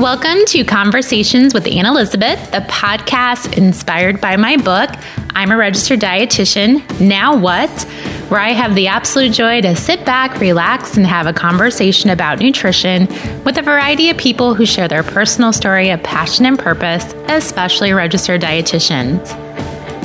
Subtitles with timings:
[0.00, 4.88] Welcome to Conversations with Anne Elizabeth, the podcast inspired by my book,
[5.34, 7.68] I'm a Registered Dietitian, Now What?
[8.30, 12.38] Where I have the absolute joy to sit back, relax, and have a conversation about
[12.38, 13.08] nutrition
[13.44, 17.92] with a variety of people who share their personal story of passion and purpose, especially
[17.92, 19.36] registered dietitians.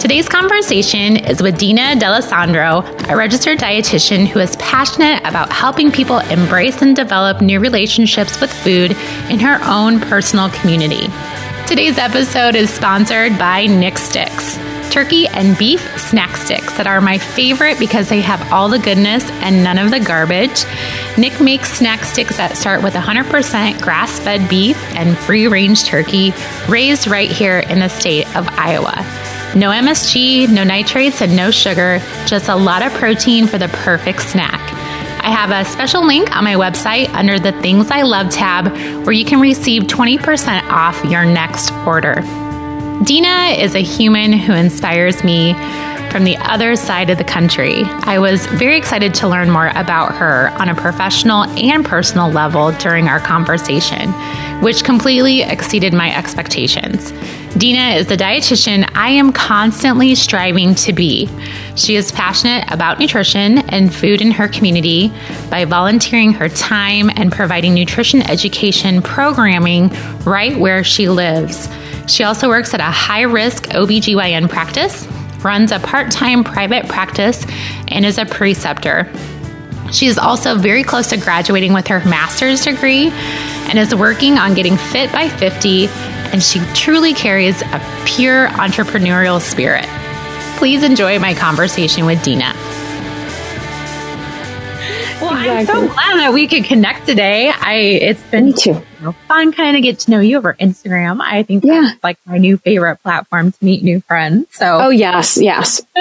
[0.06, 6.20] Today's conversation is with Dina D'Alessandro, a registered dietitian who is passionate about helping people
[6.20, 8.92] embrace and develop new relationships with food
[9.32, 11.08] in her own personal community.
[11.66, 14.60] Today's episode is sponsored by Nick Sticks,
[14.92, 19.28] turkey and beef snack sticks that are my favorite because they have all the goodness
[19.42, 20.66] and none of the garbage.
[21.18, 26.32] Nick makes snack sticks that start with 100% grass fed beef and free range turkey
[26.70, 29.25] raised right here in the state of Iowa.
[29.56, 34.22] No MSG, no nitrates, and no sugar, just a lot of protein for the perfect
[34.22, 34.60] snack.
[35.24, 38.68] I have a special link on my website under the Things I Love tab
[39.06, 42.16] where you can receive 20% off your next order.
[43.06, 45.54] Dina is a human who inspires me
[46.16, 47.84] from the other side of the country.
[47.84, 52.72] I was very excited to learn more about her on a professional and personal level
[52.72, 54.14] during our conversation,
[54.62, 57.12] which completely exceeded my expectations.
[57.58, 61.30] Dina is the dietitian I am constantly striving to be.
[61.76, 65.12] She is passionate about nutrition and food in her community
[65.50, 69.90] by volunteering her time and providing nutrition education programming
[70.24, 71.68] right where she lives.
[72.08, 75.06] She also works at a high risk OBGYN practice
[75.44, 77.46] runs a part time private practice,
[77.88, 79.12] and is a preceptor.
[79.92, 83.10] She is also very close to graduating with her master's degree
[83.70, 89.40] and is working on getting fit by 50, and she truly carries a pure entrepreneurial
[89.40, 89.86] spirit.
[90.58, 92.54] Please enjoy my conversation with Dina.
[95.22, 97.50] Well, I'm so glad that we could connect today.
[97.50, 98.82] I it's been Me too.
[99.28, 101.20] fun kind of get to know you over Instagram.
[101.22, 101.82] I think Yeah.
[101.82, 104.48] that's like my new favorite platform to meet new friends.
[104.52, 105.82] So Oh yes, yes.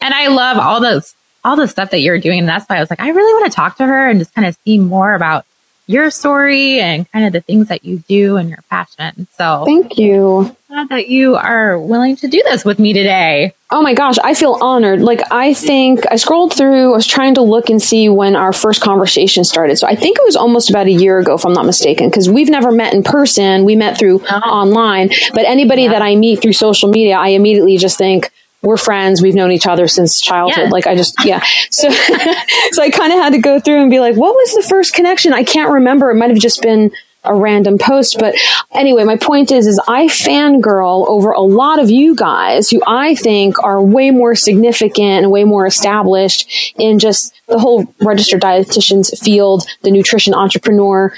[0.00, 1.14] and I love all those
[1.44, 2.40] all the stuff that you're doing.
[2.40, 4.34] And that's why I was like, I really want to talk to her and just
[4.34, 5.46] kind of see more about
[5.88, 9.26] your story and kind of the things that you do and your passion.
[9.36, 10.54] So Thank you.
[10.68, 13.54] glad that you are willing to do this with me today.
[13.70, 15.00] Oh my gosh, I feel honored.
[15.00, 18.52] Like I think I scrolled through, I was trying to look and see when our
[18.52, 19.78] first conversation started.
[19.78, 22.28] So I think it was almost about a year ago if I'm not mistaken because
[22.28, 23.64] we've never met in person.
[23.64, 24.36] We met through oh.
[24.36, 28.30] online, but anybody that I meet through social media, I immediately just think
[28.62, 29.22] we're friends.
[29.22, 30.64] We've known each other since childhood.
[30.64, 30.72] Yes.
[30.72, 31.42] Like I just, yeah.
[31.70, 31.90] So,
[32.72, 34.94] so I kind of had to go through and be like, what was the first
[34.94, 35.32] connection?
[35.32, 36.10] I can't remember.
[36.10, 36.90] It might have just been
[37.24, 38.18] a random post.
[38.18, 38.34] But
[38.72, 43.14] anyway, my point is, is I fangirl over a lot of you guys who I
[43.14, 49.16] think are way more significant and way more established in just the whole registered dietitians
[49.18, 51.12] field, the nutrition entrepreneur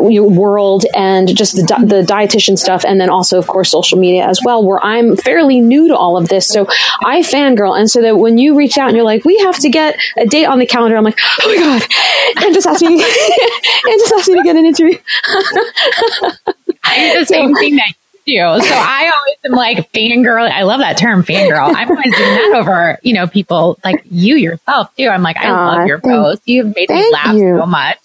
[0.00, 2.84] world and just the, di- the dietitian stuff.
[2.84, 6.16] And then also, of course, social media as well, where I'm fairly new to all
[6.16, 6.48] of this.
[6.48, 6.66] So
[7.04, 7.78] I fangirl.
[7.78, 10.26] And so that when you reach out and you're like, we have to get a
[10.26, 12.44] date on the calendar, I'm like, oh my God.
[12.44, 14.98] And just asked me, and just asked me to get an interview.
[16.84, 17.94] I do the same thing that
[18.26, 18.34] do.
[18.36, 18.40] So
[18.74, 20.50] I always am like fangirl.
[20.50, 21.74] I love that term fangirl.
[21.74, 25.08] I'm always doing that over, you know, people like you yourself too.
[25.08, 26.46] I'm like, I love your posts.
[26.46, 27.58] You've made me laugh you.
[27.58, 27.98] so much.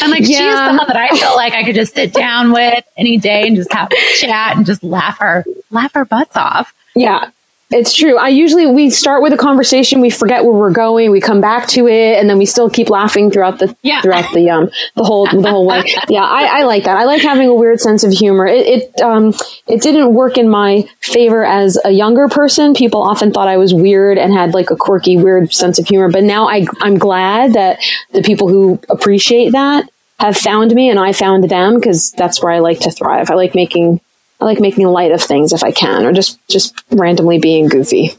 [0.00, 0.66] I'm like, she is Yeah.
[0.68, 3.72] someone that I feel like I could just sit down with any day and just
[3.72, 6.72] have a chat and just laugh our laugh our butts off.
[6.94, 7.30] Yeah.
[7.70, 8.16] It's true.
[8.16, 11.66] I usually we start with a conversation, we forget where we're going, we come back
[11.70, 14.02] to it, and then we still keep laughing throughout the Yeah.
[14.02, 15.82] throughout the um the whole the whole way.
[16.08, 16.96] Yeah, I, I like that.
[16.96, 18.46] I like having a weird sense of humor.
[18.46, 19.34] It, it um
[19.66, 22.72] it didn't work in my favor as a younger person.
[22.74, 26.08] People often thought I was weird and had like a quirky, weird sense of humor.
[26.08, 27.80] But now I I'm glad that
[28.12, 29.88] the people who appreciate that
[30.20, 33.30] have found me and I found them because that's where I like to thrive.
[33.30, 34.00] I like making
[34.40, 38.16] I like making light of things if I can, or just just randomly being goofy.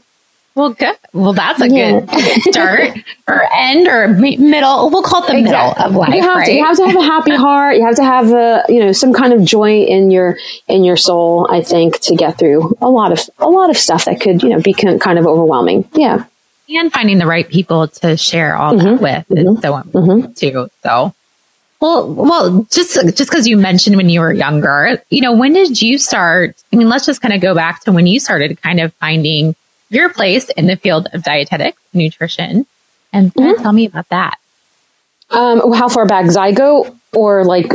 [0.58, 0.96] Well, good.
[1.12, 2.00] Well, that's a Yeah.
[2.00, 2.90] good start
[3.28, 4.90] or end or middle.
[4.90, 6.46] We'll call it the middle of life, you have right?
[6.46, 7.76] to you have to have a happy heart.
[7.76, 10.96] You have to have a you know some kind of joy in your in your
[10.96, 11.46] soul.
[11.48, 14.48] I think to get through a lot of a lot of stuff that could you
[14.48, 15.88] know be kind kind of overwhelming.
[15.92, 16.24] Yeah.
[16.68, 19.02] and finding the right people to share all that mm-hmm.
[19.02, 19.60] with is mm-hmm.
[19.60, 20.32] so important mm-hmm.
[20.32, 20.68] too.
[20.82, 21.14] So,
[21.80, 25.80] well, well, just just because you mentioned when you were younger, you know, when did
[25.80, 26.56] you start?
[26.72, 29.54] I mean, let's just kind of go back to when you started kind of finding
[29.90, 32.66] your place in the field of dietetics, nutrition,
[33.12, 34.38] and of tell me about that.
[35.30, 36.26] Um, how far back?
[36.26, 36.97] Zygo?
[37.14, 37.72] Or like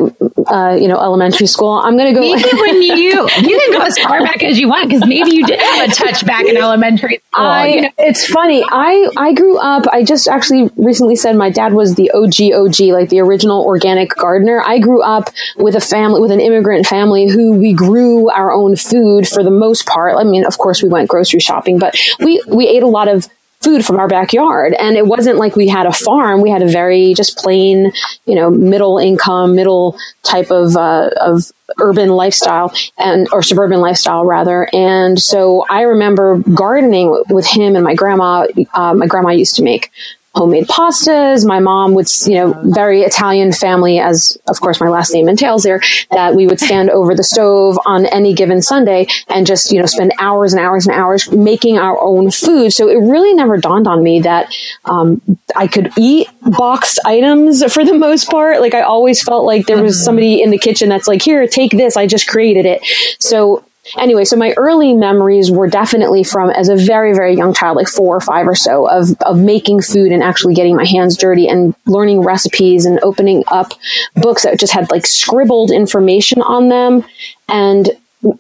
[0.48, 1.72] uh, you know elementary school.
[1.72, 2.22] I'm going to go.
[2.22, 5.46] Maybe when you you can go as far back as you want because maybe you
[5.46, 7.46] did have a touch back in elementary school.
[7.46, 7.90] I, you know?
[7.98, 8.64] It's funny.
[8.64, 9.86] I I grew up.
[9.92, 14.16] I just actually recently said my dad was the OG OG, like the original organic
[14.16, 14.62] gardener.
[14.64, 18.76] I grew up with a family with an immigrant family who we grew our own
[18.76, 20.16] food for the most part.
[20.18, 23.28] I mean, of course, we went grocery shopping, but we we ate a lot of
[23.64, 24.74] food from our backyard.
[24.74, 26.42] And it wasn't like we had a farm.
[26.42, 27.92] We had a very just plain,
[28.26, 34.26] you know, middle income, middle type of, uh, of urban lifestyle and, or suburban lifestyle
[34.26, 34.70] rather.
[34.74, 38.48] And so I remember gardening with him and my grandma.
[38.74, 39.92] Uh, my grandma used to make
[40.36, 41.46] homemade pastas.
[41.46, 45.64] My mom would, you know, very Italian family, as of course my last name entails
[45.64, 45.82] there,
[46.12, 49.86] that we would stand over the stove on any given Sunday and just, you know,
[49.86, 52.74] spend hours and hours and hours making our own food.
[52.74, 54.54] So it really never dawned on me that
[54.86, 55.22] um,
[55.56, 58.60] I could eat boxed items for the most part.
[58.60, 60.04] Like I always felt like there was mm-hmm.
[60.04, 61.96] somebody in the kitchen that's like, here, take this.
[61.96, 62.82] I just created it.
[63.20, 63.64] So
[63.98, 67.88] anyway, so my early memories were definitely from as a very, very young child, like
[67.88, 71.48] four or five or so, of, of making food and actually getting my hands dirty
[71.48, 73.74] and learning recipes and opening up
[74.16, 77.04] books that just had like scribbled information on them
[77.48, 77.90] and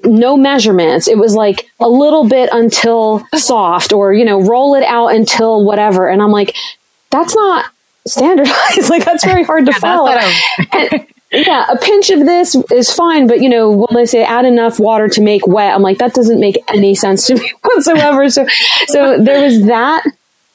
[0.04, 1.08] no measurements.
[1.08, 5.66] It was like a little bit until soft or, you know, roll it out until
[5.66, 6.08] whatever.
[6.08, 6.56] And I'm like,
[7.10, 7.66] that's not
[8.08, 8.90] standardized.
[8.90, 10.20] like that's very hard to yeah, follow.
[10.72, 14.46] and, yeah, a pinch of this is fine, but you know, when they say add
[14.46, 18.30] enough water to make wet, I'm like, that doesn't make any sense to me whatsoever.
[18.30, 18.46] So,
[18.88, 20.06] so there was that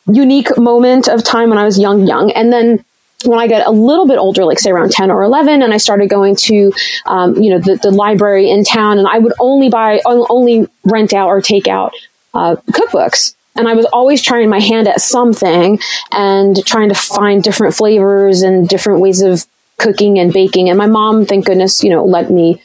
[0.06, 2.30] unique moment of time when I was young, young.
[2.30, 2.84] And then
[3.24, 5.78] when I got a little bit older, like say around 10 or 11, and I
[5.78, 6.72] started going to,
[7.06, 11.12] um, you know, the, the library in town, and I would only buy, only rent
[11.12, 11.92] out or take out
[12.34, 15.80] uh, cookbooks and I was always trying my hand at something
[16.12, 19.44] and trying to find different flavors and different ways of
[19.78, 20.68] cooking and baking.
[20.68, 22.60] And my mom, thank goodness, you know, let me,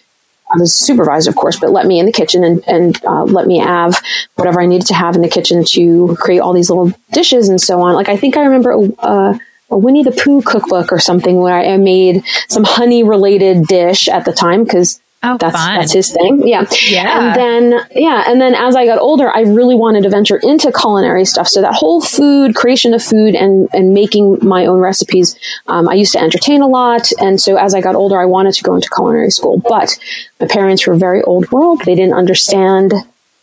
[0.53, 3.47] I was supervised, of course, but let me in the kitchen and, and uh, let
[3.47, 4.01] me have
[4.35, 7.61] whatever I needed to have in the kitchen to create all these little dishes and
[7.61, 7.95] so on.
[7.95, 9.37] Like, I think I remember uh,
[9.69, 14.25] a Winnie the Pooh cookbook or something where I made some honey related dish at
[14.25, 15.75] the time because Oh, that's fun.
[15.79, 16.45] that's his thing.
[16.45, 16.65] Yeah.
[16.81, 17.27] Yeah.
[17.27, 20.69] And then yeah, and then as I got older, I really wanted to venture into
[20.71, 21.47] culinary stuff.
[21.47, 25.37] So that whole food creation of food and and making my own recipes.
[25.67, 28.53] Um, I used to entertain a lot, and so as I got older, I wanted
[28.55, 29.59] to go into culinary school.
[29.59, 29.97] But
[30.41, 31.81] my parents were very old world.
[31.85, 32.93] They didn't understand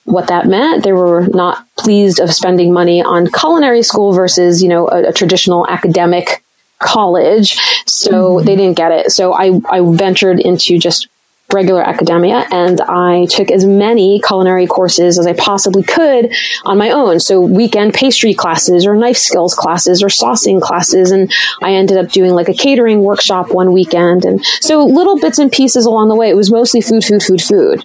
[0.05, 0.85] what that meant.
[0.85, 5.13] They were not pleased of spending money on culinary school versus you know a, a
[5.15, 6.45] traditional academic
[6.79, 7.57] college.
[7.87, 8.47] So mm-hmm.
[8.47, 9.13] they didn't get it.
[9.13, 11.09] So I I ventured into just
[11.53, 16.33] regular academia and I took as many culinary courses as I possibly could
[16.65, 17.21] on my own.
[17.21, 21.11] So weekend pastry classes or knife skills classes or saucing classes.
[21.11, 21.33] And
[21.63, 24.25] I ended up doing like a catering workshop one weekend.
[24.25, 26.31] And so little bits and pieces along the way.
[26.31, 27.85] It was mostly food, food, food, food.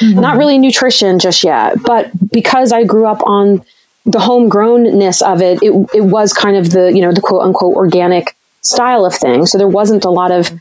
[0.00, 0.20] Mm-hmm.
[0.20, 3.64] Not really nutrition just yet, but because I grew up on
[4.04, 7.74] the homegrownness of it, it, it was kind of the, you know, the quote unquote
[7.74, 9.50] organic style of things.
[9.50, 10.52] So there wasn't a lot of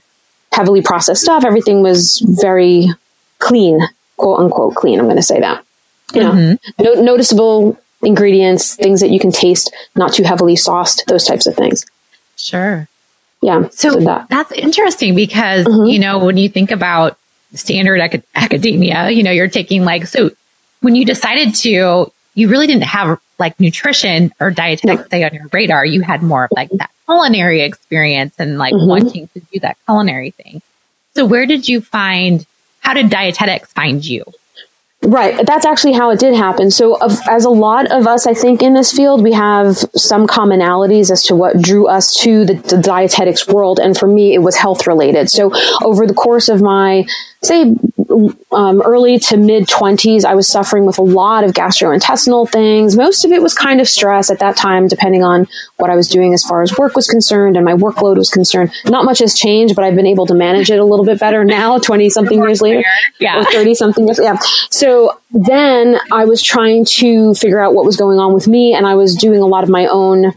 [0.51, 1.43] heavily processed stuff.
[1.43, 2.87] Everything was very
[3.39, 3.79] clean,
[4.17, 4.99] quote unquote clean.
[4.99, 5.63] I'm going to say that.
[6.13, 6.83] You know, mm-hmm.
[6.83, 11.55] no, noticeable ingredients, things that you can taste, not too heavily sauced, those types of
[11.55, 11.85] things.
[12.37, 12.87] Sure.
[13.41, 13.67] Yeah.
[13.69, 14.29] So, so that.
[14.29, 15.87] that's interesting because, mm-hmm.
[15.87, 17.17] you know, when you think about
[17.53, 20.31] standard ac- academia, you know, you're taking like, so
[20.81, 25.05] when you decided to, you really didn't have like nutrition or dietetics no.
[25.05, 25.85] stay on your radar.
[25.85, 28.87] You had more of like that culinary experience and like mm-hmm.
[28.87, 30.61] wanting to do that culinary thing.
[31.15, 32.45] So where did you find,
[32.81, 34.23] how did dietetics find you?
[35.03, 35.45] Right.
[35.45, 36.71] That's actually how it did happen.
[36.71, 40.25] So, of, as a lot of us, I think in this field, we have some
[40.25, 43.79] commonalities as to what drew us to the, the dietetics world.
[43.79, 45.29] And for me, it was health related.
[45.29, 45.51] So,
[45.83, 47.05] over the course of my
[47.43, 47.75] say
[48.51, 52.95] um, early to mid 20s, I was suffering with a lot of gastrointestinal things.
[52.95, 56.07] Most of it was kind of stress at that time, depending on what I was
[56.07, 58.71] doing as far as work was concerned and my workload was concerned.
[58.85, 61.43] Not much has changed, but I've been able to manage it a little bit better
[61.43, 62.83] now, 20 something years later.
[63.19, 63.41] Yeah.
[63.41, 64.19] Or 30 something years.
[64.21, 64.37] Yeah.
[64.69, 68.87] So then I was trying to figure out what was going on with me and
[68.87, 70.33] I was doing a lot of my own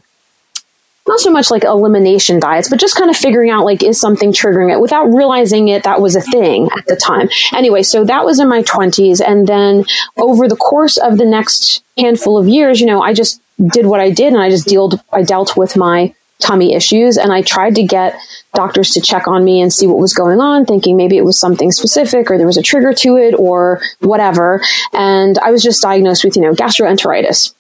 [1.07, 4.33] not so much like elimination diets, but just kind of figuring out like, is something
[4.33, 7.29] triggering it without realizing it that was a thing at the time.
[7.55, 9.21] Anyway, so that was in my 20s.
[9.27, 9.85] And then
[10.17, 13.41] over the course of the next handful of years, you know, I just
[13.73, 17.33] did what I did and I just dealt, I dealt with my tummy issues and
[17.33, 18.19] I tried to get
[18.55, 21.39] doctors to check on me and see what was going on, thinking maybe it was
[21.39, 24.63] something specific or there was a trigger to it or whatever.
[24.93, 27.55] And I was just diagnosed with, you know, gastroenteritis.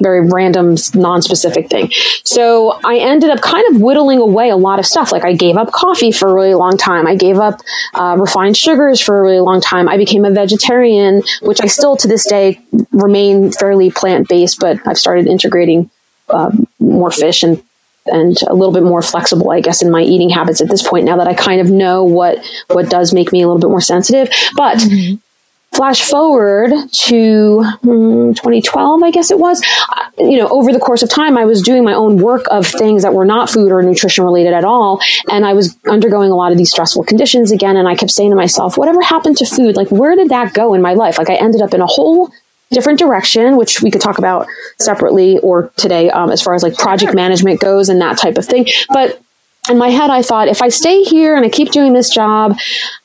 [0.00, 1.90] Very random, non-specific thing.
[2.24, 5.12] So I ended up kind of whittling away a lot of stuff.
[5.12, 7.06] Like I gave up coffee for a really long time.
[7.06, 7.60] I gave up
[7.94, 9.88] uh, refined sugars for a really long time.
[9.88, 12.60] I became a vegetarian, which I still to this day
[12.92, 15.90] remain fairly plant-based, but I've started integrating
[16.28, 17.62] uh, more fish and
[18.06, 21.04] and a little bit more flexible, I guess, in my eating habits at this point.
[21.04, 22.38] Now that I kind of know what
[22.68, 24.78] what does make me a little bit more sensitive, but.
[24.78, 25.16] Mm-hmm
[25.72, 29.62] flash forward to hmm, 2012 i guess it was.
[30.18, 33.02] You know over the course of time i was doing my own work of things
[33.02, 35.00] that were not food or nutrition related at all
[35.30, 38.30] and i was undergoing a lot of these stressful conditions again and i kept saying
[38.30, 39.76] to myself whatever happened to food?
[39.76, 41.18] Like where did that go in my life?
[41.18, 42.30] Like i ended up in a whole
[42.72, 44.46] different direction which we could talk about
[44.78, 48.46] separately or today um, as far as like project management goes and that type of
[48.46, 49.20] thing but
[49.70, 52.58] in my head, I thought, if I stay here and I keep doing this job,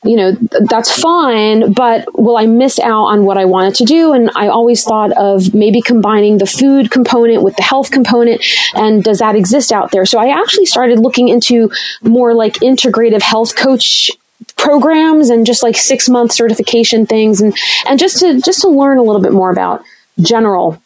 [0.04, 3.84] you know, th- that's fine, but will I miss out on what I wanted to
[3.84, 4.12] do?
[4.12, 8.44] And I always thought of maybe combining the food component with the health component.
[8.74, 10.06] And does that exist out there?
[10.06, 11.70] So I actually started looking into
[12.02, 14.10] more like integrative health coach
[14.56, 17.56] programs and just like six month certification things and,
[17.88, 19.82] and just to, just to learn a little bit more about
[20.20, 20.80] general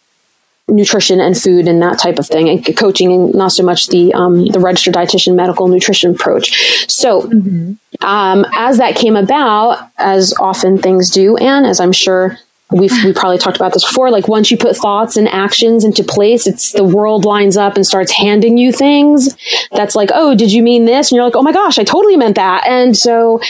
[0.70, 4.12] nutrition and food and that type of thing, and coaching, and not so much the
[4.14, 6.90] um, the registered dietitian medical nutrition approach.
[6.90, 7.74] So, mm-hmm.
[8.04, 12.38] um, as that came about, as often things do, and as I'm sure
[12.70, 16.04] we've we probably talked about this before, like once you put thoughts and actions into
[16.04, 19.36] place, it's the world lines up and starts handing you things.
[19.72, 21.10] That's like, oh, did you mean this?
[21.10, 22.66] And you're like, oh my gosh, I totally meant that.
[22.66, 23.40] And so,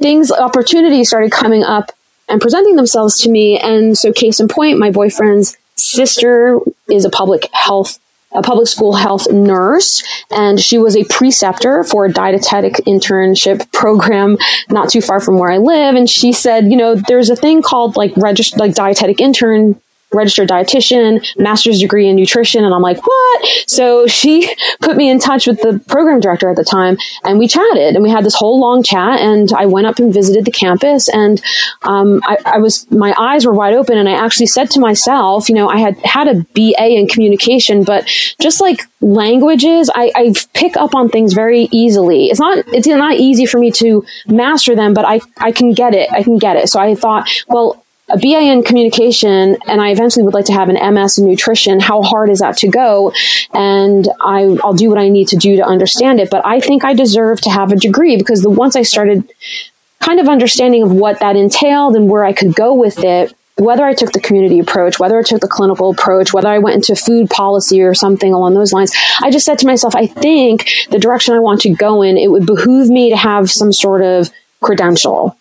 [0.00, 1.92] things opportunities started coming up
[2.28, 3.58] and presenting themselves to me.
[3.58, 7.98] And so, case in point, my boyfriend's sister is a public health
[8.32, 14.38] a public school health nurse, and she was a preceptor for a dietetic internship program
[14.68, 15.96] not too far from where I live.
[15.96, 19.80] And she said, you know, there's a thing called like registered, like dietetic intern
[20.12, 22.64] registered dietitian, master's degree in nutrition.
[22.64, 23.46] And I'm like, what?
[23.66, 27.48] So she put me in touch with the program director at the time and we
[27.48, 30.50] chatted and we had this whole long chat and I went up and visited the
[30.50, 31.40] campus and,
[31.82, 35.48] um, I, I, was, my eyes were wide open and I actually said to myself,
[35.48, 38.06] you know, I had had a BA in communication, but
[38.40, 42.26] just like languages, I, I pick up on things very easily.
[42.26, 45.94] It's not, it's not easy for me to master them, but I, I can get
[45.94, 46.10] it.
[46.12, 46.68] I can get it.
[46.68, 50.68] So I thought, well, a BA in communication and I eventually would like to have
[50.68, 51.80] an MS in nutrition.
[51.80, 53.12] How hard is that to go?
[53.52, 56.30] And I, will do what I need to do to understand it.
[56.30, 59.30] But I think I deserve to have a degree because the once I started
[60.00, 63.84] kind of understanding of what that entailed and where I could go with it, whether
[63.84, 66.96] I took the community approach, whether I took the clinical approach, whether I went into
[66.96, 70.98] food policy or something along those lines, I just said to myself, I think the
[70.98, 74.30] direction I want to go in, it would behoove me to have some sort of
[74.62, 75.36] credential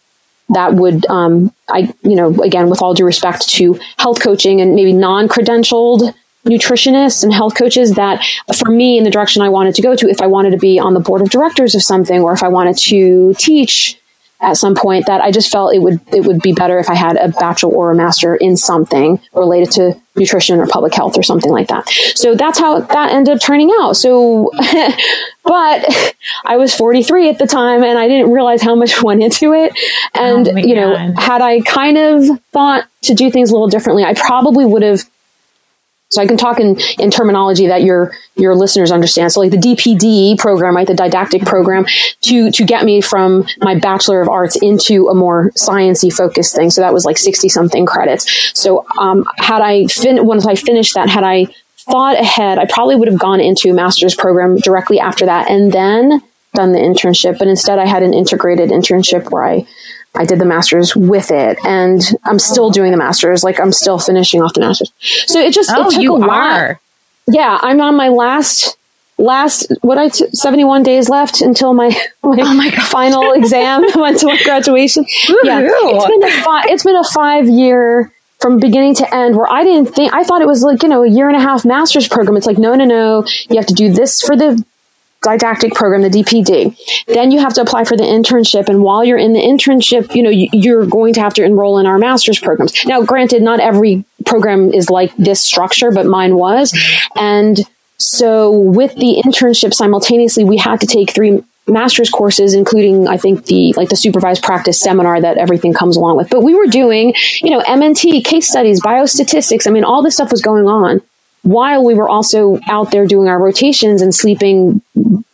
[0.50, 4.76] that would, um, I, you know, again, with all due respect to health coaching and
[4.76, 6.14] maybe non-credentialed
[6.46, 8.24] nutritionists and health coaches that
[8.58, 10.80] for me in the direction I wanted to go to, if I wanted to be
[10.80, 14.00] on the board of directors of something or if I wanted to teach
[14.42, 16.96] at some point that I just felt it would it would be better if I
[16.96, 21.24] had a bachelor or a master in something related to nutrition or public health or
[21.24, 21.90] something like that.
[22.16, 23.94] So that's how that ended up turning out.
[23.94, 24.52] So,
[25.44, 29.54] but I was 43 at the time and I didn't realize how much went into
[29.54, 29.74] it.
[30.14, 34.04] And, oh you know, had I kind of thought to do things a little differently,
[34.04, 35.02] I probably would have
[36.10, 39.32] so I can talk in, in terminology that your your listeners understand.
[39.32, 41.86] So like the DPD program, right, the didactic program,
[42.22, 46.72] to to get me from my Bachelor of Arts into a more sciency focused thing.
[46.72, 48.52] So that was like sixty something credits.
[48.60, 51.48] So um, had I fin once I finished that, had I
[51.78, 55.72] thought ahead, I probably would have gone into a master's program directly after that, and
[55.72, 56.22] then
[56.56, 57.38] done the internship.
[57.38, 59.68] But instead, I had an integrated internship where I
[60.16, 63.44] I did the masters with it, and I'm still doing the masters.
[63.44, 64.92] Like I'm still finishing off the masters.
[65.28, 66.30] So it just oh, it took you a lot.
[66.30, 66.82] are.
[67.28, 68.78] Yeah, I'm on my last
[69.20, 71.90] last what I t- 71 days left until my
[72.24, 75.06] my, oh my final exam until my graduation.
[75.44, 79.52] yeah, it's been a fi- it's been a five year from beginning to end where
[79.52, 81.66] I didn't think I thought it was like you know a year and a half
[81.66, 82.38] master's program.
[82.38, 84.64] It's like no no no you have to do this for the
[85.22, 86.78] didactic program, the DPD.
[87.08, 88.70] Then you have to apply for the internship.
[88.70, 91.86] And while you're in the internship, you know, you're going to have to enroll in
[91.86, 92.74] our master's programs.
[92.86, 96.78] Now, granted, not every program is like this structure, but mine was.
[97.16, 97.60] And
[97.98, 103.46] so with the internship simultaneously, we had to take three master's courses, including, I think,
[103.46, 106.30] the, like the supervised practice seminar that everything comes along with.
[106.30, 109.68] But we were doing, you know, MNT, case studies, biostatistics.
[109.68, 111.02] I mean, all this stuff was going on
[111.50, 114.84] while we were also out there doing our rotations and sleeping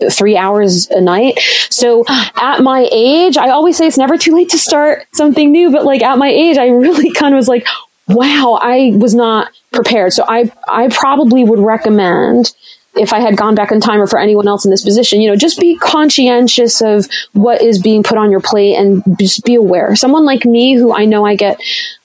[0.10, 1.38] three hours a night.
[1.70, 5.72] So at my age, I always say it's never too late to start something new,
[5.72, 7.68] but like at my age, I really kind of was like,
[8.08, 10.14] wow, I was not prepared.
[10.14, 12.54] So I, I probably would recommend
[12.96, 15.30] if I had gone back in time or for anyone else in this position, you
[15.30, 19.56] know, just be conscientious of what is being put on your plate and just be
[19.56, 19.96] aware.
[19.96, 21.60] Someone like me who I know I get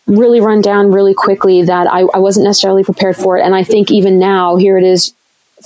[0.07, 3.43] really run down really quickly that I, I wasn't necessarily prepared for it.
[3.43, 5.15] And I think even now, here it is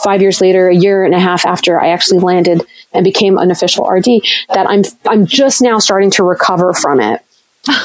[0.02, 2.62] five years later, a year and a half after I actually landed
[2.92, 4.04] and became an official RD,
[4.48, 7.23] that I'm, I'm just now starting to recover from it.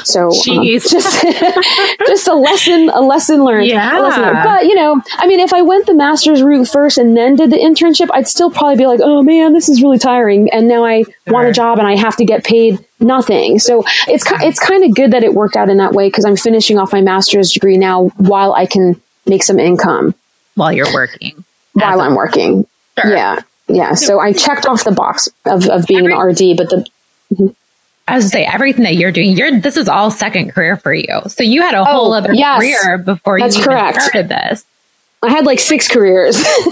[0.04, 0.92] So um, just
[2.06, 3.66] just a lesson a lesson learned.
[3.66, 3.98] Yeah.
[3.98, 4.44] Lesson learned.
[4.44, 7.50] But you know, I mean, if I went the master's route first and then did
[7.50, 10.50] the internship, I'd still probably be like, oh man, this is really tiring.
[10.50, 11.14] And now I sure.
[11.28, 13.58] want a job and I have to get paid nothing.
[13.58, 16.36] So it's it's kind of good that it worked out in that way because I'm
[16.36, 20.14] finishing off my master's degree now while I can make some income
[20.54, 21.44] while you're working.
[21.72, 22.66] While I'm working.
[23.00, 23.14] Sure.
[23.14, 23.40] Yeah.
[23.68, 23.94] Yeah.
[23.94, 26.86] So I checked off the box of, of being Every- an RD, but the
[27.32, 27.46] mm-hmm.
[28.10, 30.92] I was to say everything that you're doing, you're this is all second career for
[30.92, 31.20] you.
[31.28, 34.02] So you had a whole oh, other yes, career before you correct.
[34.02, 34.64] started this.
[35.22, 36.36] I had like six careers.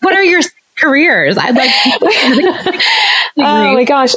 [0.00, 0.40] what are your
[0.78, 1.36] careers?
[1.36, 1.70] I'd like.
[3.36, 4.14] oh my gosh,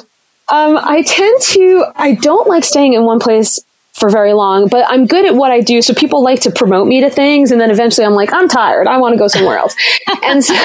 [0.48, 1.86] um, I tend to.
[1.98, 3.60] I don't like staying in one place
[3.92, 5.82] for very long, but I'm good at what I do.
[5.82, 7.52] So people like to promote me to things.
[7.52, 8.88] And then eventually I'm like, I'm tired.
[8.88, 9.76] I want to go somewhere else.
[10.24, 10.56] and so,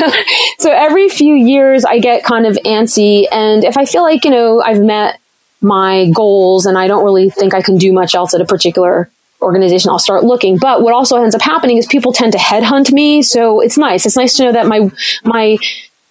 [0.61, 3.26] so every few years I get kind of antsy.
[3.32, 5.18] And if I feel like, you know, I've met
[5.66, 9.11] my goals and I don't really think I can do much else at a particular
[9.42, 10.58] organization, I'll start looking.
[10.58, 13.23] But what also ends up happening is people tend to headhunt me.
[13.23, 14.06] So it's nice.
[14.06, 14.90] It's nice to know that my,
[15.25, 15.58] my,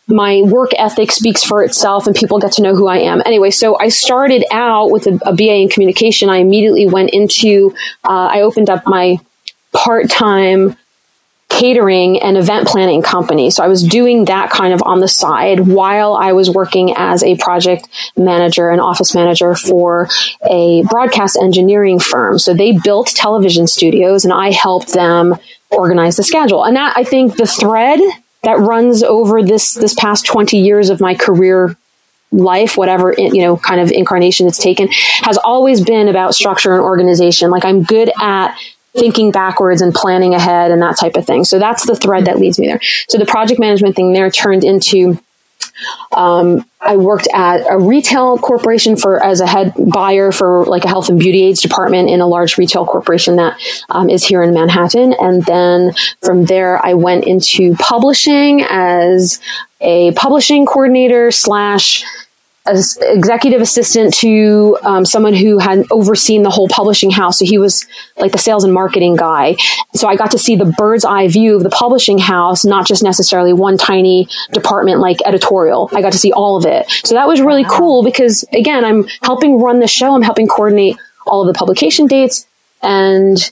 [0.07, 3.23] my work ethic speaks for itself and people get to know who I am.
[3.25, 6.29] Anyway, so I started out with a, a BA in communication.
[6.29, 9.17] I immediately went into, uh, I opened up my
[9.73, 10.77] part-time
[11.55, 13.49] catering and event planning company.
[13.49, 17.23] So I was doing that kind of on the side while I was working as
[17.23, 20.09] a project manager and office manager for
[20.49, 22.39] a broadcast engineering firm.
[22.39, 25.35] So they built television studios and I helped them
[25.71, 26.65] organize the schedule.
[26.65, 27.99] And that I think the thread
[28.43, 31.75] that runs over this this past 20 years of my career
[32.31, 34.87] life whatever you know kind of incarnation it's taken
[35.21, 38.55] has always been about structure and organization like i'm good at
[38.97, 41.43] thinking backwards and planning ahead and that type of thing.
[41.43, 42.79] So that's the thread that leads me there.
[43.09, 45.19] So the project management thing there turned into
[46.13, 50.87] um, I worked at a retail corporation for as a head buyer for like a
[50.87, 54.53] health and beauty aids department in a large retail corporation that um, is here in
[54.53, 55.13] Manhattan.
[55.13, 59.41] And then from there, I went into publishing as
[59.81, 62.05] a publishing coordinator slash
[62.65, 67.39] as executive assistant to um, someone who had overseen the whole publishing house.
[67.39, 67.85] So he was
[68.17, 69.55] like the sales and marketing guy.
[69.93, 73.03] So I got to see the bird's eye view of the publishing house, not just
[73.03, 75.89] necessarily one tiny department like editorial.
[75.93, 76.89] I got to see all of it.
[77.03, 80.15] So that was really cool because again, I'm helping run the show.
[80.15, 80.97] I'm helping coordinate
[81.27, 82.47] all of the publication dates
[82.81, 83.51] and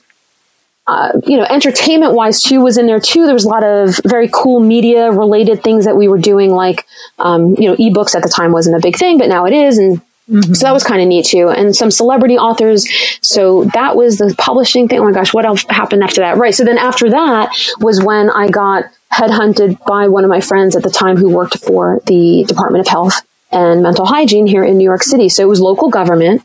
[0.86, 3.24] uh, you know, entertainment wise too was in there too.
[3.24, 6.86] There was a lot of very cool media related things that we were doing, like,
[7.18, 9.78] um, you know, ebooks at the time wasn't a big thing, but now it is.
[9.78, 10.52] And mm-hmm.
[10.52, 11.48] so that was kind of neat too.
[11.48, 12.86] And some celebrity authors.
[13.22, 15.00] So that was the publishing thing.
[15.00, 16.36] Oh my gosh, what else happened after that?
[16.36, 16.54] Right.
[16.54, 20.82] So then after that was when I got headhunted by one of my friends at
[20.82, 24.84] the time who worked for the Department of Health and Mental Hygiene here in New
[24.84, 25.30] York City.
[25.30, 26.42] So it was local government.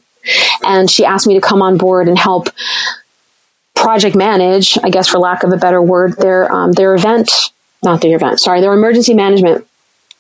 [0.64, 2.50] And she asked me to come on board and help
[3.80, 7.32] project manage, I guess for lack of a better word, their um, their event,
[7.84, 9.66] not their event, sorry, their emergency management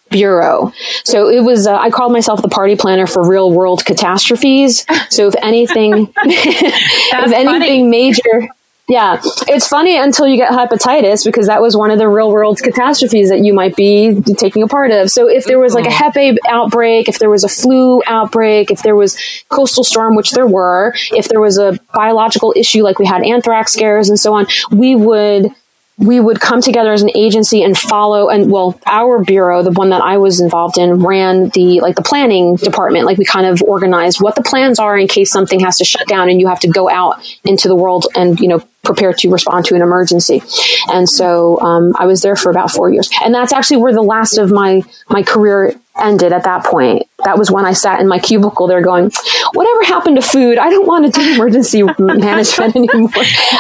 [0.10, 0.74] bureau.
[1.04, 4.86] So it was, uh, I called myself the party planner for real world catastrophes.
[5.10, 7.84] So if anything, if anything funny.
[7.84, 8.50] major,
[8.90, 12.60] yeah, it's funny until you get hepatitis because that was one of the real world
[12.60, 15.12] catastrophes that you might be taking a part of.
[15.12, 15.98] So if there was like a mm-hmm.
[15.98, 19.16] hep A outbreak, if there was a flu outbreak, if there was
[19.50, 23.74] coastal storm, which there were, if there was a biological issue like we had anthrax
[23.74, 25.54] scares and so on, we would
[26.00, 29.90] we would come together as an agency and follow and well our bureau the one
[29.90, 33.06] that i was involved in ran the like the planning department.
[33.06, 36.08] Like we kind of organized what the plans are in case something has to shut
[36.08, 39.30] down and you have to go out into the world and you know prepare to
[39.30, 40.42] respond to an emergency.
[40.88, 43.10] And so um, i was there for about four years.
[43.24, 47.08] And that's actually where the last of my my career ended at that point.
[47.26, 49.12] That was when I sat in my cubicle there going,
[49.54, 50.58] whatever happened to food?
[50.58, 53.10] I don't want to do emergency management anymore.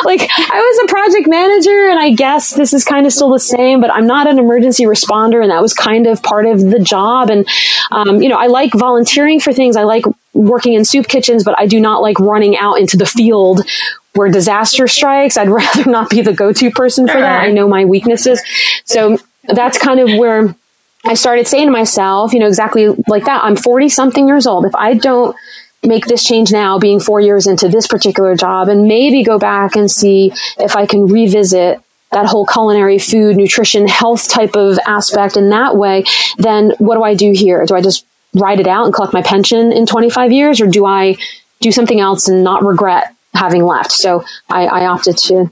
[0.05, 3.39] like I was a project manager and I guess this is kind of still the
[3.39, 5.41] same, but I'm not an emergency responder.
[5.41, 7.29] And that was kind of part of the job.
[7.29, 7.47] And,
[7.91, 9.75] um, you know, I like volunteering for things.
[9.75, 13.05] I like working in soup kitchens, but I do not like running out into the
[13.05, 13.61] field
[14.13, 15.37] where disaster strikes.
[15.37, 17.41] I'd rather not be the go-to person for that.
[17.41, 18.41] I know my weaknesses.
[18.85, 20.55] So that's kind of where
[21.05, 23.43] I started saying to myself, you know, exactly like that.
[23.43, 24.65] I'm 40 something years old.
[24.65, 25.35] If I don't
[25.83, 29.75] make this change now, being four years into this particular job, and maybe go back
[29.75, 31.81] and see if I can revisit
[32.11, 36.03] that whole culinary food, nutrition, health type of aspect in that way,
[36.37, 37.65] then what do I do here?
[37.65, 40.85] Do I just ride it out and collect my pension in 25 years, or do
[40.85, 41.17] I
[41.61, 43.91] do something else and not regret having left?
[43.91, 45.51] So I, I opted to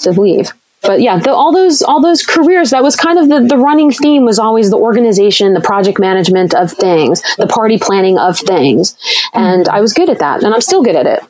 [0.00, 3.40] to leave but yeah, the, all those all those careers that was kind of the,
[3.46, 8.18] the running theme was always the organization, the project management of things, the party planning
[8.18, 8.96] of things,
[9.32, 11.20] and I was good at that, and I'm still good at it.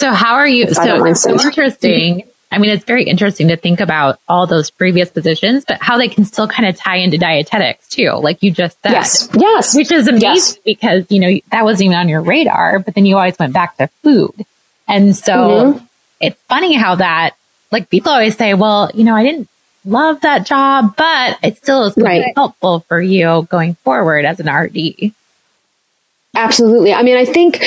[0.00, 0.72] So how are you?
[0.74, 2.24] So so interesting.
[2.50, 6.08] I mean, it's very interesting to think about all those previous positions, but how they
[6.08, 8.92] can still kind of tie into dietetics too, like you just said.
[8.92, 10.58] Yes, yes, which is amazing yes.
[10.62, 13.78] because you know that wasn't even on your radar, but then you always went back
[13.78, 14.44] to food,
[14.86, 15.84] and so mm-hmm.
[16.20, 17.34] it's funny how that
[17.72, 19.48] like people always say, well, you know, I didn't
[19.84, 22.32] love that job, but it still is right.
[22.36, 25.12] helpful for you going forward as an RD.
[26.34, 26.94] Absolutely.
[26.94, 27.62] I mean, I think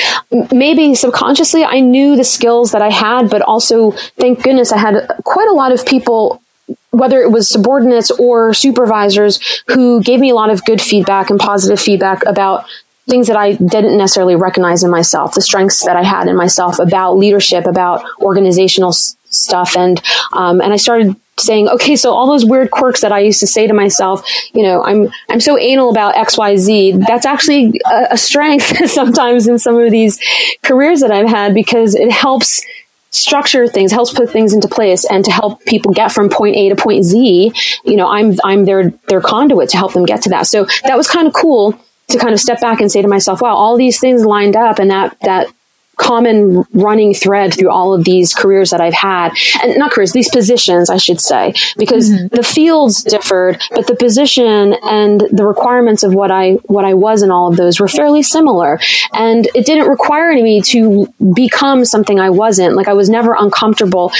[0.50, 5.08] maybe subconsciously I knew the skills that I had, but also thank goodness I had
[5.24, 6.42] quite a lot of people
[6.90, 11.38] whether it was subordinates or supervisors who gave me a lot of good feedback and
[11.38, 12.64] positive feedback about
[13.08, 16.78] things that I didn't necessarily recognize in myself, the strengths that I had in myself
[16.78, 18.92] about leadership, about organizational
[19.36, 19.76] stuff.
[19.76, 20.00] And,
[20.32, 23.46] um, and I started saying, okay, so all those weird quirks that I used to
[23.46, 26.92] say to myself, you know, I'm, I'm so anal about X, Y, Z.
[27.06, 30.18] That's actually a, a strength sometimes in some of these
[30.62, 32.62] careers that I've had because it helps
[33.10, 36.68] structure things, helps put things into place and to help people get from point A
[36.70, 37.52] to point Z,
[37.84, 40.46] you know, I'm, I'm their, their conduit to help them get to that.
[40.46, 43.40] So that was kind of cool to kind of step back and say to myself,
[43.40, 45.48] wow, all these things lined up and that, that
[45.96, 49.32] common running thread through all of these careers that I've had
[49.62, 52.34] and not careers, these positions, I should say, because mm-hmm.
[52.34, 57.22] the fields differed, but the position and the requirements of what I, what I was
[57.22, 58.78] in all of those were fairly similar.
[59.12, 62.76] And it didn't require me to become something I wasn't.
[62.76, 64.12] Like I was never uncomfortable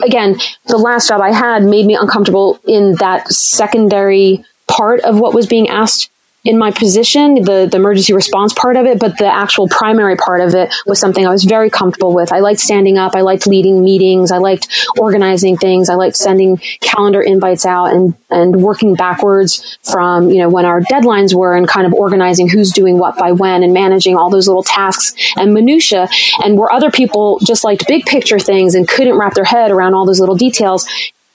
[0.00, 5.34] again, the last job I had made me uncomfortable in that secondary part of what
[5.34, 6.10] was being asked
[6.44, 10.42] in my position, the, the emergency response part of it, but the actual primary part
[10.42, 12.32] of it was something I was very comfortable with.
[12.32, 13.14] I liked standing up.
[13.14, 14.30] I liked leading meetings.
[14.30, 15.88] I liked organizing things.
[15.88, 20.82] I liked sending calendar invites out and, and working backwards from, you know, when our
[20.82, 24.46] deadlines were and kind of organizing who's doing what by when and managing all those
[24.46, 26.10] little tasks and minutia.
[26.44, 29.94] And where other people just liked big picture things and couldn't wrap their head around
[29.94, 30.86] all those little details,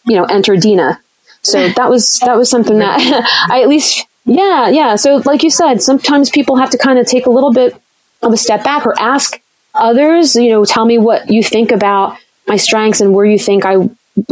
[0.05, 1.01] you know, enter Dina.
[1.41, 2.99] So that was, that was something that
[3.49, 4.95] I at least yeah, yeah.
[4.95, 7.75] So, like you said, sometimes people have to kind of take a little bit
[8.21, 9.41] of a step back or ask
[9.73, 13.65] others, you know, tell me what you think about my strengths and where you think
[13.65, 13.89] I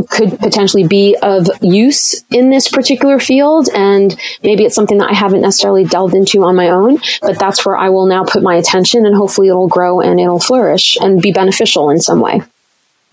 [0.09, 3.69] could potentially be of use in this particular field.
[3.73, 7.65] And maybe it's something that I haven't necessarily delved into on my own, but that's
[7.65, 11.21] where I will now put my attention and hopefully it'll grow and it'll flourish and
[11.21, 12.41] be beneficial in some way.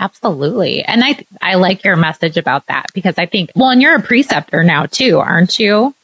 [0.00, 0.82] Absolutely.
[0.82, 4.02] And I, I like your message about that because I think, well, and you're a
[4.02, 5.94] preceptor now too, aren't you?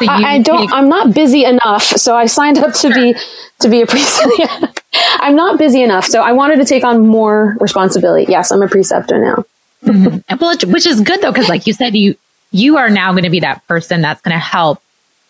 [0.00, 0.72] I, I, don't.
[0.72, 3.14] I'm not busy enough, so I signed up to be
[3.60, 4.72] to be a preceptor.
[4.94, 8.30] I'm not busy enough, so I wanted to take on more responsibility.
[8.30, 9.44] Yes, I'm a preceptor now.
[9.84, 10.36] mm-hmm.
[10.38, 12.16] Well, which is good though, because like you said, you
[12.52, 14.80] you are now going to be that person that's going to help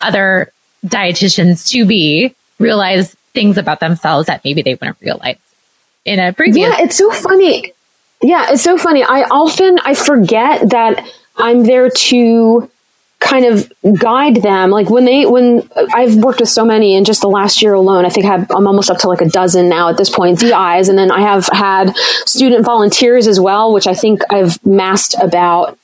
[0.01, 0.51] other
[0.85, 5.37] dietitians to be realize things about themselves that maybe they wouldn't realize
[6.05, 6.69] in a previous.
[6.69, 7.73] Yeah, it's so funny.
[8.21, 9.03] Yeah, it's so funny.
[9.03, 12.71] I often I forget that I'm there to
[13.27, 14.69] kind of guide them.
[14.69, 18.05] Like when they when i've worked with so many in just the last year alone
[18.05, 20.89] i think I i'm almost up to like a dozen now at this point dis
[20.89, 25.77] and then i have had student volunteers as well which i think i've massed about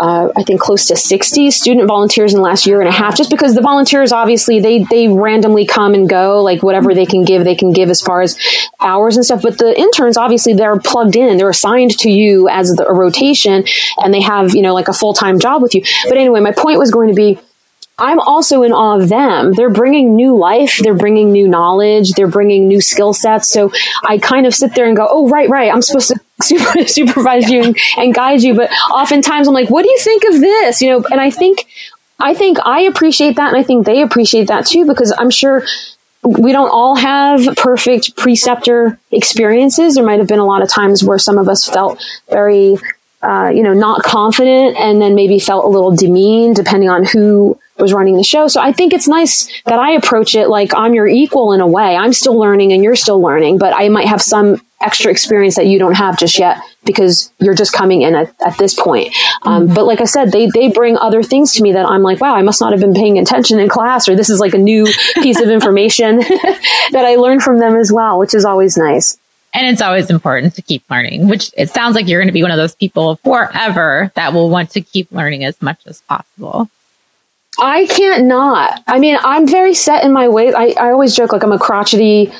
[0.00, 3.16] uh, I think close to 60 student volunteers in the last year and a half,
[3.16, 7.24] just because the volunteers obviously they they randomly come and go, like whatever they can
[7.24, 8.38] give, they can give as far as
[8.80, 9.42] hours and stuff.
[9.42, 13.64] But the interns obviously they're plugged in, they're assigned to you as the, a rotation,
[13.98, 15.82] and they have you know like a full time job with you.
[16.08, 17.38] But anyway, my point was going to be
[18.00, 19.52] I'm also in awe of them.
[19.52, 20.78] They're bringing new life.
[20.82, 22.12] They're bringing new knowledge.
[22.12, 23.48] They're bringing new skill sets.
[23.48, 23.72] So
[24.04, 25.72] I kind of sit there and go, Oh, right, right.
[25.72, 28.54] I'm supposed to super, supervise you and, and guide you.
[28.54, 30.80] But oftentimes I'm like, what do you think of this?
[30.80, 31.66] You know, and I think,
[32.18, 33.48] I think I appreciate that.
[33.48, 35.64] And I think they appreciate that too, because I'm sure
[36.22, 39.94] we don't all have perfect preceptor experiences.
[39.94, 42.76] There might have been a lot of times where some of us felt very,
[43.22, 47.58] uh, you know, not confident and then maybe felt a little demeaned depending on who
[47.80, 48.48] was running the show.
[48.48, 51.66] So I think it's nice that I approach it like I'm your equal in a
[51.66, 51.96] way.
[51.96, 55.66] I'm still learning and you're still learning, but I might have some extra experience that
[55.66, 59.14] you don't have just yet because you're just coming in at, at this point.
[59.42, 59.74] Um, mm-hmm.
[59.74, 62.34] But like I said, they, they bring other things to me that I'm like, wow,
[62.34, 64.86] I must not have been paying attention in class, or this is like a new
[65.16, 69.18] piece of information that I learned from them as well, which is always nice.
[69.52, 72.42] And it's always important to keep learning, which it sounds like you're going to be
[72.42, 76.70] one of those people forever that will want to keep learning as much as possible.
[77.60, 78.82] I can't not.
[78.86, 80.54] I mean, I'm very set in my ways.
[80.54, 82.32] I, I always joke like I'm a crotchety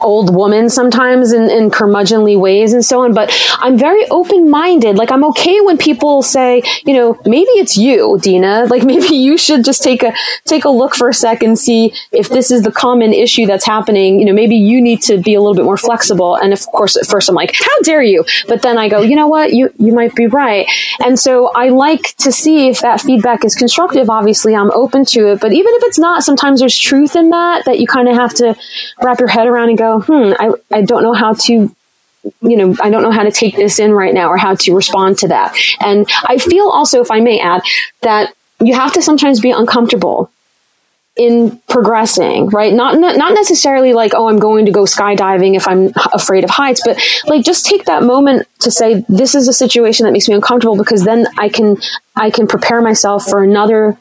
[0.00, 4.96] old woman sometimes in, in curmudgeonly ways and so on, but I'm very open minded.
[4.96, 8.66] Like I'm okay when people say, you know, maybe it's you, Dina.
[8.78, 10.12] Like maybe you should just take a,
[10.44, 14.20] take a look for a second, see if this is the common issue that's happening.
[14.20, 16.36] You know, maybe you need to be a little bit more flexible.
[16.36, 18.24] And of course, at first I'm like, how dare you?
[18.46, 19.54] But then I go, you know what?
[19.54, 20.66] You, you might be right.
[21.00, 24.10] And so I like to see if that feedback is constructive.
[24.10, 25.40] Obviously, I'm open to it.
[25.40, 28.34] But even if it's not, sometimes there's truth in that, that you kind of have
[28.34, 28.56] to
[29.02, 31.74] wrap your head around and go, hmm, I, I don't know how to
[32.40, 34.74] you know, I don't know how to take this in right now or how to
[34.74, 35.56] respond to that.
[35.80, 37.62] And I feel also, if I may add,
[38.02, 40.30] that you have to sometimes be uncomfortable
[41.16, 42.72] in progressing, right?
[42.72, 46.80] Not, not necessarily like, oh, I'm going to go skydiving if I'm afraid of heights,
[46.84, 50.34] but like just take that moment to say, this is a situation that makes me
[50.34, 51.76] uncomfortable because then I can,
[52.14, 53.98] I can prepare myself for another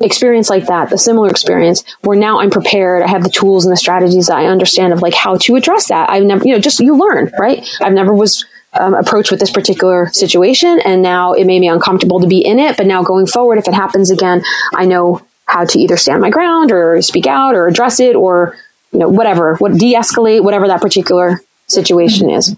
[0.00, 3.72] experience like that, the similar experience, where now I'm prepared, I have the tools and
[3.72, 6.08] the strategies that I understand of like how to address that.
[6.10, 7.66] I've never, you know, just you learn, right?
[7.80, 12.20] I've never was um, approached with this particular situation, and now it made me uncomfortable
[12.20, 12.76] to be in it.
[12.76, 14.42] But now going forward, if it happens again,
[14.74, 18.56] I know how to either stand my ground or speak out or address it or
[18.92, 22.56] you know whatever, what de-escalate whatever that particular situation is.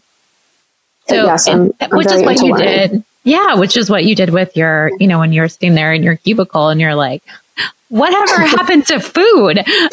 [1.08, 4.30] So, yes, I'm, I'm which is what you did yeah, which is what you did
[4.30, 7.22] with your, you know, when you're sitting there in your cubicle and you're like,
[7.88, 9.58] whatever happened to food?
[9.58, 9.64] Yeah.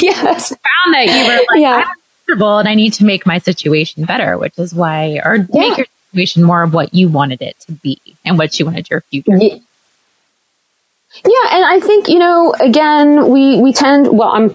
[0.00, 0.48] yes.
[0.48, 1.74] Found that you were like, yeah.
[1.76, 1.94] I'm
[2.26, 5.46] comfortable and I need to make my situation better, which is why, or yeah.
[5.52, 8.88] make your situation more of what you wanted it to be and what you wanted
[8.90, 9.36] your future.
[9.36, 9.58] Yeah.
[11.24, 14.16] Yeah, and I think you know, again, we we tend.
[14.16, 14.54] Well, I'm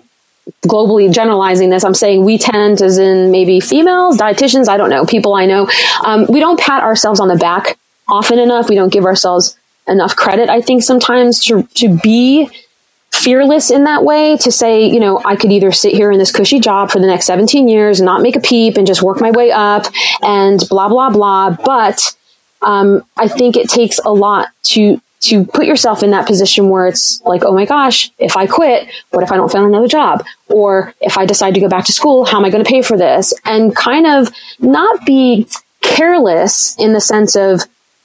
[0.65, 5.05] globally generalizing this, I'm saying we tend, as in maybe females, dietitians, I don't know,
[5.05, 5.69] people I know,
[6.03, 7.77] um, we don't pat ourselves on the back
[8.07, 8.69] often enough.
[8.69, 12.49] We don't give ourselves enough credit, I think, sometimes to, to be
[13.11, 16.31] fearless in that way to say, you know, I could either sit here in this
[16.31, 19.21] cushy job for the next 17 years and not make a peep and just work
[19.21, 19.85] my way up
[20.21, 21.51] and blah, blah, blah.
[21.51, 22.15] But
[22.61, 26.87] um, I think it takes a lot to to put yourself in that position where
[26.87, 30.25] it's like, oh my gosh, if I quit, what if I don't find another job?
[30.49, 32.81] Or if I decide to go back to school, how am I going to pay
[32.81, 33.33] for this?
[33.45, 35.47] And kind of not be
[35.81, 37.61] careless in the sense of,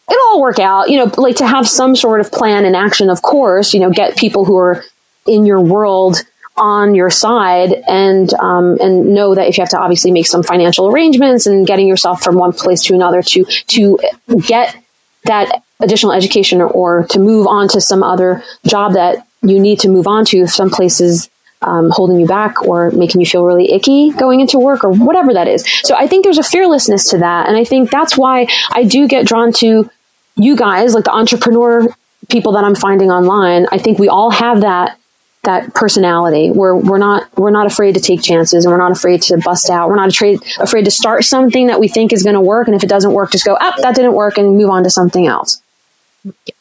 [0.09, 3.11] it'll all work out, you know, like to have some sort of plan and action,
[3.11, 4.85] of course, you know, get people who are
[5.27, 6.25] in your world
[6.57, 10.43] on your side and um, and know that if you have to obviously make some
[10.43, 13.99] financial arrangements and getting yourself from one place to another to to
[14.45, 14.77] get
[15.25, 19.89] that additional education or, to move on to some other job that you need to
[19.89, 21.31] move on to if some places
[21.63, 25.33] um, holding you back or making you feel really icky going into work or whatever
[25.33, 25.65] that is.
[25.83, 27.49] So I think there's a fearlessness to that.
[27.49, 29.91] And I think that's why I do get drawn to
[30.37, 31.89] you guys, like the entrepreneur
[32.29, 33.67] people that I'm finding online.
[33.73, 34.99] I think we all have that
[35.45, 39.23] that personality where we're not we're not afraid to take chances and we're not afraid
[39.23, 39.89] to bust out.
[39.89, 42.77] We're not afraid afraid to start something that we think is going to work and
[42.77, 44.91] if it doesn't work just go, "Up, oh, that didn't work" and move on to
[44.91, 45.63] something else.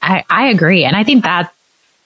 [0.01, 0.85] I, I agree.
[0.85, 1.53] And I think that,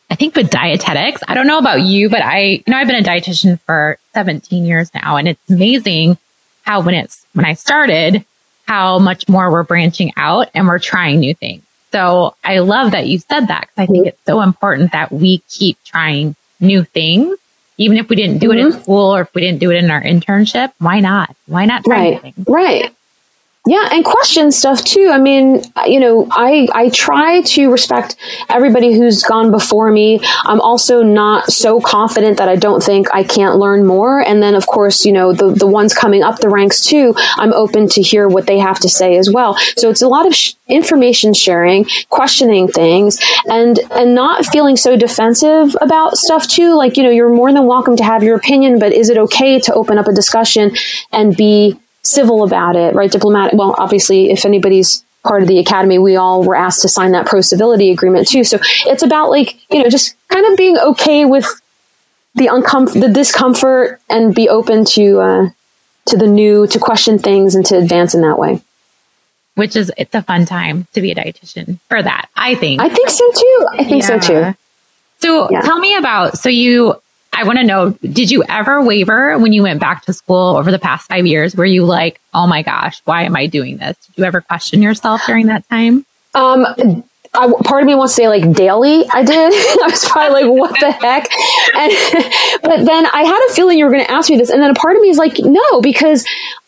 [0.09, 3.03] I think with dietetics, I don't know about you, but I, you know, I've been
[3.03, 6.17] a dietitian for 17 years now and it's amazing
[6.63, 8.25] how when it's, when I started,
[8.67, 11.63] how much more we're branching out and we're trying new things.
[11.91, 15.39] So I love that you said that because I think it's so important that we
[15.49, 17.37] keep trying new things.
[17.77, 18.59] Even if we didn't do mm-hmm.
[18.59, 18.81] it in mm-hmm.
[18.81, 21.35] school or if we didn't do it in our internship, why not?
[21.47, 22.33] Why not try right.
[22.47, 22.95] Right.
[23.67, 25.11] Yeah, and question stuff too.
[25.13, 28.15] I mean, you know, I I try to respect
[28.49, 30.19] everybody who's gone before me.
[30.45, 34.19] I'm also not so confident that I don't think I can't learn more.
[34.19, 37.13] And then, of course, you know, the the ones coming up the ranks too.
[37.37, 39.55] I'm open to hear what they have to say as well.
[39.77, 44.97] So it's a lot of sh- information sharing, questioning things, and and not feeling so
[44.97, 46.73] defensive about stuff too.
[46.73, 49.59] Like you know, you're more than welcome to have your opinion, but is it okay
[49.59, 50.75] to open up a discussion
[51.11, 53.11] and be civil about it, right?
[53.11, 53.57] Diplomatic.
[53.57, 57.27] Well, obviously, if anybody's part of the academy, we all were asked to sign that
[57.27, 58.43] pro civility agreement too.
[58.43, 61.45] So it's about like, you know, just kind of being okay with
[62.33, 65.49] the uncomfort, the discomfort and be open to, uh,
[66.07, 68.61] to the new, to question things and to advance in that way.
[69.55, 72.29] Which is, it's a fun time to be a dietitian for that.
[72.35, 72.81] I think.
[72.81, 73.67] I think so too.
[73.73, 74.07] I think yeah.
[74.07, 74.57] so too.
[75.19, 75.61] So yeah.
[75.61, 76.95] tell me about, so you,
[77.33, 80.69] I want to know, did you ever waver when you went back to school over
[80.69, 81.55] the past five years?
[81.55, 83.97] Were you like, oh my gosh, why am I doing this?
[84.05, 86.05] Did you ever question yourself during that time?
[86.33, 86.65] Um,
[87.33, 89.53] I, part of me wants to say like daily I did.
[89.83, 91.29] I was probably like, what the heck?
[91.73, 91.91] And,
[92.63, 94.49] but then I had a feeling you were going to ask me this.
[94.49, 96.25] And then a part of me is like, no, because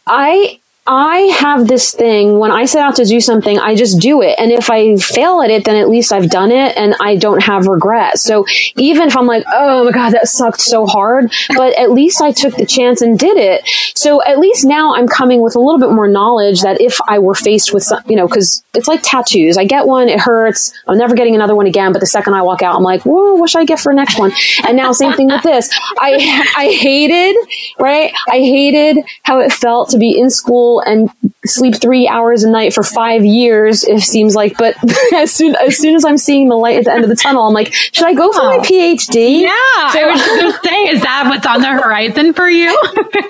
[0.08, 4.22] I, I have this thing when I set out to do something, I just do
[4.22, 4.36] it.
[4.38, 7.42] And if I fail at it, then at least I've done it and I don't
[7.42, 8.20] have regret.
[8.20, 12.22] So even if I'm like, oh my God, that sucked so hard, but at least
[12.22, 13.62] I took the chance and did it.
[13.96, 17.18] So at least now I'm coming with a little bit more knowledge that if I
[17.20, 19.58] were faced with some, you know, cause it's like tattoos.
[19.58, 20.74] I get one, it hurts.
[20.86, 21.94] I'm never getting another one again.
[21.94, 24.20] But the second I walk out, I'm like, whoa, what should I get for next
[24.20, 24.34] one?
[24.68, 25.70] And now same thing with this.
[25.98, 27.38] I, I hated,
[27.80, 28.12] right?
[28.28, 31.10] I hated how it felt to be in school and
[31.46, 34.58] sleep three hours a night for five years, it seems like.
[34.58, 34.76] But
[35.14, 37.44] as soon as soon as I'm seeing the light at the end of the tunnel,
[37.48, 39.42] I'm like, should I go for my PhD?
[39.42, 42.70] Yeah, so, I was to say, is that what's on the horizon for you?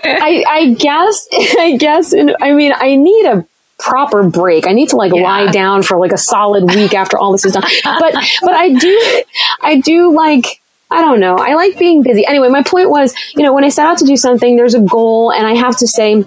[0.03, 3.45] I, I guess, I guess, and I mean, I need a
[3.79, 4.67] proper break.
[4.67, 5.21] I need to like yeah.
[5.21, 7.63] lie down for like a solid week after all this is done.
[7.83, 9.23] But, but I do,
[9.61, 11.35] I do like, I don't know.
[11.35, 12.25] I like being busy.
[12.25, 14.79] Anyway, my point was, you know, when I set out to do something, there's a
[14.79, 16.23] goal and I have to say,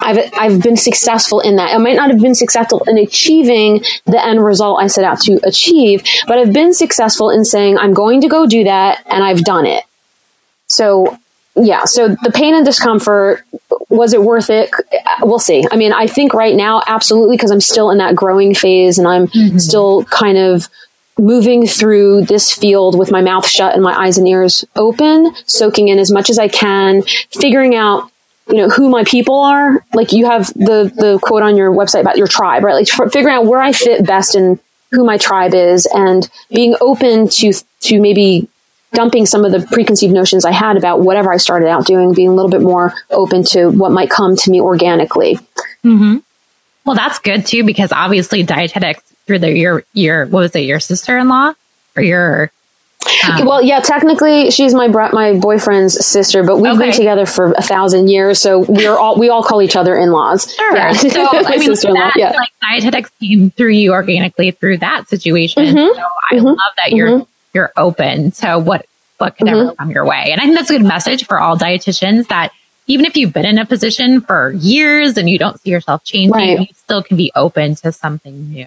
[0.00, 1.74] I've, I've been successful in that.
[1.74, 5.40] I might not have been successful in achieving the end result I set out to
[5.46, 9.44] achieve, but I've been successful in saying, I'm going to go do that, and I've
[9.44, 9.84] done it.
[10.66, 11.18] So,
[11.56, 13.44] yeah, so the pain and discomfort,
[13.88, 14.70] was it worth it?
[15.20, 15.64] We'll see.
[15.70, 19.06] I mean, I think right now, absolutely, because I'm still in that growing phase and
[19.06, 19.58] I'm mm-hmm.
[19.58, 20.68] still kind of
[21.18, 25.88] moving through this field with my mouth shut and my eyes and ears open, soaking
[25.88, 28.10] in as much as I can, figuring out
[28.48, 29.84] you know who my people are.
[29.94, 32.74] Like you have the the quote on your website about your tribe right?
[32.74, 34.58] Like figuring out where i fit best and
[34.90, 38.48] who my tribe is and being open to to maybe
[38.92, 42.28] dumping some of the preconceived notions i had about whatever i started out doing being
[42.28, 45.38] a little bit more open to what might come to me organically.
[45.84, 46.18] Mm-hmm.
[46.84, 50.80] well that's good too because obviously dietetics through the your your what was it your
[50.80, 51.54] sister-in-law
[51.96, 52.50] or your
[53.28, 56.86] um, well, yeah, technically she's my bro- my boyfriend's sister, but we've okay.
[56.86, 59.96] been together for a thousand years, so we are all we all call each other
[59.96, 60.52] in laws.
[60.54, 60.76] Sure.
[60.76, 60.92] Yeah.
[60.92, 62.30] So I mean, that, yeah.
[62.30, 65.64] like dietetics came through you organically through that situation.
[65.64, 65.98] Mm-hmm.
[65.98, 66.46] So I mm-hmm.
[66.46, 67.30] love that you're mm-hmm.
[67.54, 68.86] you're open to what
[69.18, 69.76] what could ever mm-hmm.
[69.76, 72.52] come your way, and I think that's a good message for all dietitians that
[72.86, 76.32] even if you've been in a position for years and you don't see yourself changing,
[76.32, 76.58] right.
[76.58, 78.66] you still can be open to something new.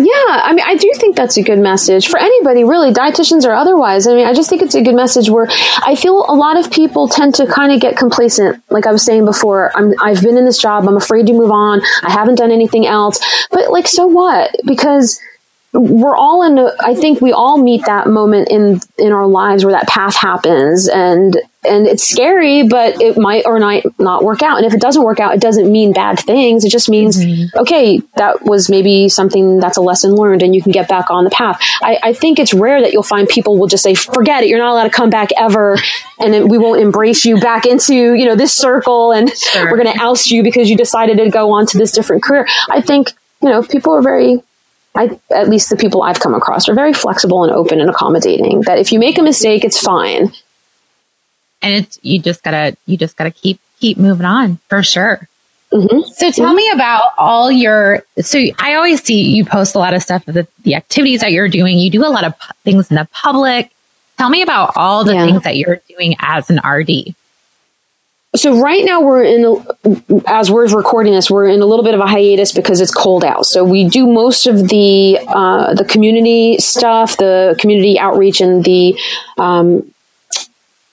[0.00, 3.52] Yeah, I mean, I do think that's a good message for anybody, really, dietitians or
[3.52, 4.06] otherwise.
[4.06, 5.48] I mean, I just think it's a good message where
[5.84, 8.62] I feel a lot of people tend to kind of get complacent.
[8.70, 10.86] Like I was saying before, I'm, I've been in this job.
[10.86, 11.82] I'm afraid to move on.
[12.04, 13.18] I haven't done anything else.
[13.50, 14.54] But like, so what?
[14.64, 15.20] Because
[15.72, 19.64] we're all in a, I think we all meet that moment in in our lives
[19.64, 24.42] where that path happens and and it's scary but it might or might not work
[24.42, 27.16] out and if it doesn't work out it doesn't mean bad things it just means
[27.16, 27.58] mm-hmm.
[27.58, 31.24] okay that was maybe something that's a lesson learned and you can get back on
[31.24, 34.44] the path I, I think it's rare that you'll find people will just say forget
[34.44, 35.76] it you're not allowed to come back ever
[36.20, 39.70] and we won't embrace you back into you know this circle and sure.
[39.70, 42.46] we're going to oust you because you decided to go on to this different career
[42.70, 44.42] I think you know people are very
[44.94, 48.62] I, at least the people I've come across are very flexible and open and accommodating.
[48.62, 50.32] That if you make a mistake, it's fine.
[51.62, 55.28] And it's you just gotta you just gotta keep keep moving on for sure.
[55.72, 56.08] Mm-hmm.
[56.12, 56.56] So tell mm-hmm.
[56.56, 58.04] me about all your.
[58.20, 61.32] So I always see you post a lot of stuff of the, the activities that
[61.32, 61.78] you're doing.
[61.78, 63.70] You do a lot of things in the public.
[64.16, 65.26] Tell me about all the yeah.
[65.26, 67.14] things that you're doing as an RD
[68.34, 71.94] so right now we're in a, as we're recording this we're in a little bit
[71.94, 75.84] of a hiatus because it's cold out so we do most of the uh, the
[75.84, 78.98] community stuff the community outreach and the
[79.38, 79.92] um,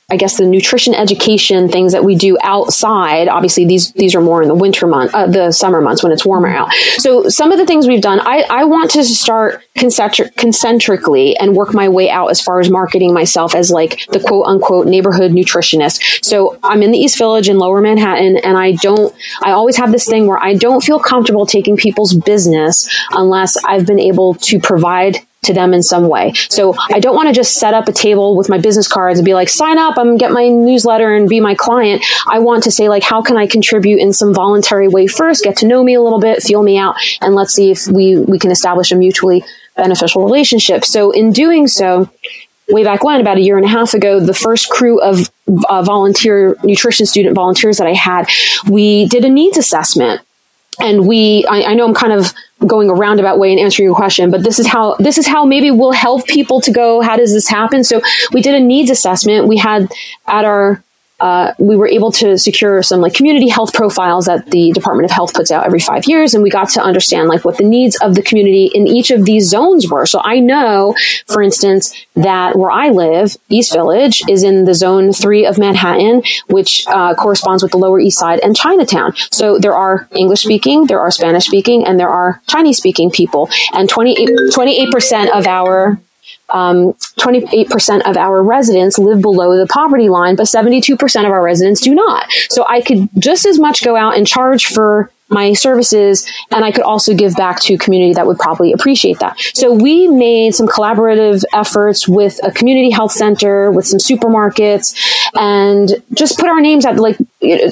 [0.07, 3.27] I guess the nutrition education things that we do outside.
[3.27, 6.23] Obviously, these these are more in the winter month, uh, the summer months when it's
[6.23, 6.71] warmer out.
[6.97, 11.55] So some of the things we've done, I, I want to start concentric, concentrically and
[11.55, 15.31] work my way out as far as marketing myself as like the quote unquote neighborhood
[15.31, 16.23] nutritionist.
[16.23, 19.11] So I'm in the East Village in Lower Manhattan, and I don't.
[19.41, 23.87] I always have this thing where I don't feel comfortable taking people's business unless I've
[23.87, 26.33] been able to provide to them in some way.
[26.49, 29.25] So I don't want to just set up a table with my business cards and
[29.25, 32.03] be like, sign up, I'm get my newsletter and be my client.
[32.27, 35.57] I want to say like, how can I contribute in some voluntary way first, get
[35.57, 38.39] to know me a little bit, feel me out, and let's see if we, we
[38.39, 39.43] can establish a mutually
[39.75, 40.85] beneficial relationship.
[40.85, 42.09] So in doing so,
[42.69, 45.29] way back when, about a year and a half ago, the first crew of
[45.69, 48.27] uh, volunteer nutrition student volunteers that I had,
[48.69, 50.21] we did a needs assessment
[50.79, 52.33] and we I, I, know i'm kind of
[52.67, 55.45] going a roundabout way and answering your question but this is how this is how
[55.45, 57.83] maybe we'll help people to go how does this happen?
[57.83, 59.47] So we did a needs assessment.
[59.47, 59.91] We had
[60.27, 60.83] at our
[61.25, 65.11] uh, we were able to secure some like community health profiles that the Department of
[65.11, 67.95] Health puts out every five years, and we got to understand like what the needs
[67.95, 70.05] of the community in each of these zones were.
[70.05, 70.93] So I know,
[71.25, 76.21] for instance, that where I live, East Village, is in the zone three of Manhattan,
[76.47, 79.15] which uh, corresponds with the Lower East Side and Chinatown.
[79.31, 83.49] So there are English speaking, there are Spanish speaking, and there are Chinese speaking people,
[83.73, 85.99] and 28 percent of our
[86.49, 91.81] um, 28% of our residents live below the poverty line, but 72% of our residents
[91.81, 92.27] do not.
[92.49, 96.71] So I could just as much go out and charge for my services and I
[96.71, 99.39] could also give back to a community that would probably appreciate that.
[99.55, 104.95] So we made some collaborative efforts with a community health center, with some supermarkets
[105.35, 107.17] and just put our names out like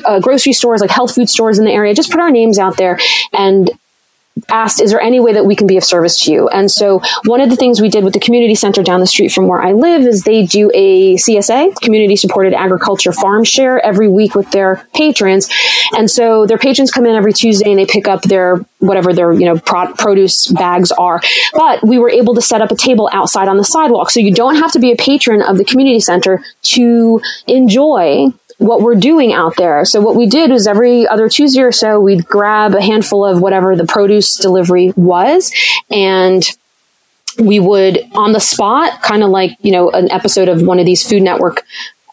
[0.06, 2.78] uh, grocery stores, like health food stores in the area, just put our names out
[2.78, 3.00] there
[3.32, 3.70] and
[4.50, 6.50] asked, is there any way that we can be of service to you?
[6.50, 9.32] And so one of the things we did with the community center down the street
[9.32, 14.08] from where I live is they do a CSA, community supported agriculture farm share every
[14.08, 15.50] week with their patrons.
[15.98, 19.32] And so their patrons come in every Tuesday and they pick up their whatever their,
[19.32, 21.22] you know, pro- produce bags are.
[21.54, 24.12] But we were able to set up a table outside on the sidewalk.
[24.12, 28.28] So you don't have to be a patron of the community center to enjoy
[28.64, 29.84] what we're doing out there.
[29.86, 33.42] So what we did was every other Tuesday or so, we'd grab a handful of
[33.42, 35.54] whatever the produce delivery was
[35.92, 36.44] and
[37.40, 40.86] we would on the spot, kind of like, you know, an episode of one of
[40.86, 41.64] these Food Network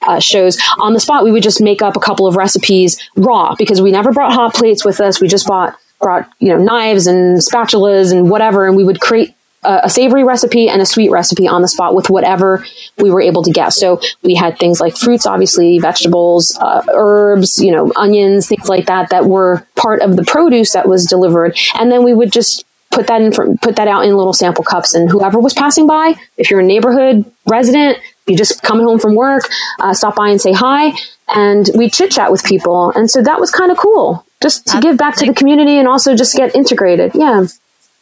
[0.03, 3.55] uh, shows on the spot, we would just make up a couple of recipes raw
[3.57, 5.21] because we never brought hot plates with us.
[5.21, 8.67] We just bought, brought, you know, knives and spatulas and whatever.
[8.67, 12.09] And we would create a savory recipe and a sweet recipe on the spot with
[12.09, 12.65] whatever
[12.97, 13.73] we were able to get.
[13.73, 18.87] So we had things like fruits, obviously, vegetables, uh, herbs, you know, onions, things like
[18.87, 21.59] that that were part of the produce that was delivered.
[21.79, 24.95] And then we would just put that in, put that out in little sample cups.
[24.95, 29.15] And whoever was passing by, if you're a neighborhood resident, you just coming home from
[29.15, 29.45] work,
[29.81, 30.93] uh, stop by and say hi.
[31.29, 32.93] And we chit chat with people.
[32.93, 35.77] And so that was kind of cool just to That's give back to the community
[35.77, 37.13] and also just get integrated.
[37.15, 37.47] Yeah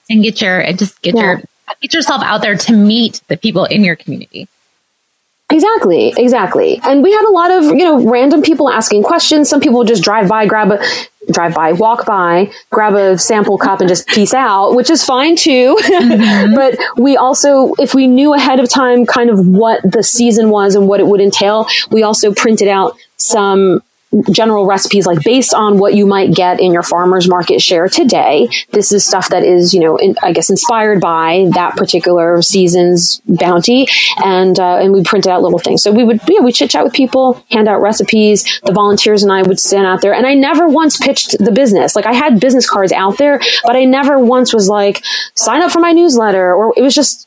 [0.09, 1.23] and get your and just get yeah.
[1.23, 1.43] your
[1.81, 4.49] get yourself out there to meet the people in your community.
[5.51, 6.79] Exactly, exactly.
[6.83, 9.49] And we had a lot of, you know, random people asking questions.
[9.49, 10.85] Some people just drive by, grab a
[11.33, 15.37] drive by, walk by, grab a sample cup and just peace out, which is fine
[15.37, 15.77] too.
[16.09, 16.55] Mm-hmm.
[16.55, 20.75] but we also, if we knew ahead of time kind of what the season was
[20.75, 23.83] and what it would entail, we also printed out some
[24.31, 28.49] general recipes like based on what you might get in your farmers market share today
[28.71, 33.21] this is stuff that is you know in, i guess inspired by that particular season's
[33.27, 33.87] bounty.
[34.25, 35.83] And uh, and we printed out little things.
[35.83, 38.61] So we would yeah we chit chat with people hand out recipes.
[38.65, 40.15] The volunteers and i would stand out there.
[40.15, 41.95] And i never once pitched the business.
[41.95, 45.03] Like i had business cards out there but i never once was like
[45.35, 46.55] sign up for my newsletter.
[46.55, 47.27] Or it was just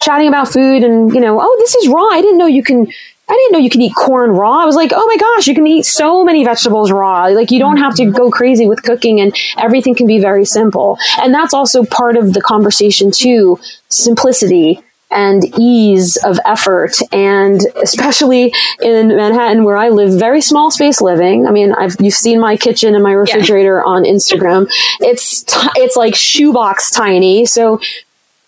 [0.00, 2.06] chatting about food and you know oh this is raw.
[2.06, 2.88] I didn't know you can
[3.28, 4.62] I didn't know you could eat corn raw.
[4.62, 7.26] I was like, oh my gosh, you can eat so many vegetables raw.
[7.26, 10.98] Like you don't have to go crazy with cooking and everything can be very simple.
[11.18, 13.58] And that's also part of the conversation too.
[13.88, 16.96] Simplicity and ease of effort.
[17.12, 18.52] And especially
[18.82, 21.46] in Manhattan where I live, very small space living.
[21.46, 23.90] I mean, I've, you've seen my kitchen and my refrigerator yeah.
[23.90, 24.66] on Instagram.
[25.00, 27.46] It's, t- it's like shoebox tiny.
[27.46, 27.80] So,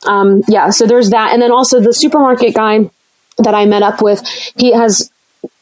[0.07, 1.33] um, yeah, so there's that.
[1.33, 2.91] And then also the supermarket guy,
[3.39, 4.23] that I met up with,
[4.57, 5.11] he has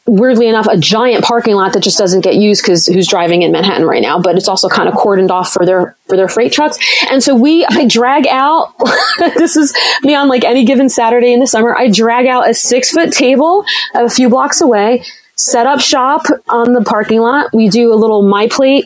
[0.05, 3.51] weirdly enough a giant parking lot that just doesn't get used because who's driving in
[3.51, 6.51] Manhattan right now, but it's also kind of cordoned off for their for their freight
[6.51, 6.77] trucks.
[7.09, 8.73] And so we I drag out
[9.37, 12.53] this is me on like any given Saturday in the summer, I drag out a
[12.53, 13.65] six foot table
[13.95, 15.05] a few blocks away,
[15.35, 17.53] set up shop on the parking lot.
[17.53, 18.85] We do a little my plate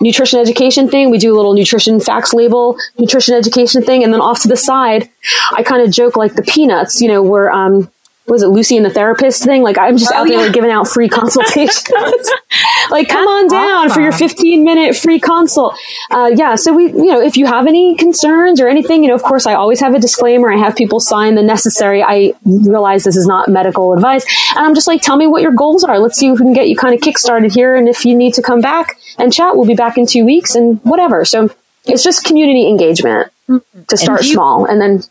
[0.00, 1.10] nutrition education thing.
[1.10, 4.56] We do a little nutrition facts label, nutrition education thing, and then off to the
[4.56, 5.10] side,
[5.52, 7.90] I kind of joke like the peanuts, you know, where um
[8.28, 9.62] was it Lucy and the therapist thing?
[9.62, 10.44] Like I'm just oh, out there yeah.
[10.44, 11.88] like giving out free consultations.
[12.90, 13.94] like come That's on down awesome.
[13.94, 15.74] for your 15 minute free consult.
[16.10, 16.54] Uh, yeah.
[16.54, 19.46] So we, you know, if you have any concerns or anything, you know, of course
[19.46, 20.52] I always have a disclaimer.
[20.52, 22.02] I have people sign the necessary.
[22.02, 24.24] I realize this is not medical advice.
[24.56, 25.98] And I'm just like, tell me what your goals are.
[25.98, 27.76] Let's see if we can get you kind of kickstarted here.
[27.76, 30.54] And if you need to come back and chat, we'll be back in two weeks
[30.54, 31.24] and whatever.
[31.24, 31.50] So
[31.84, 33.82] it's just community engagement mm-hmm.
[33.84, 35.02] to start you, small and then.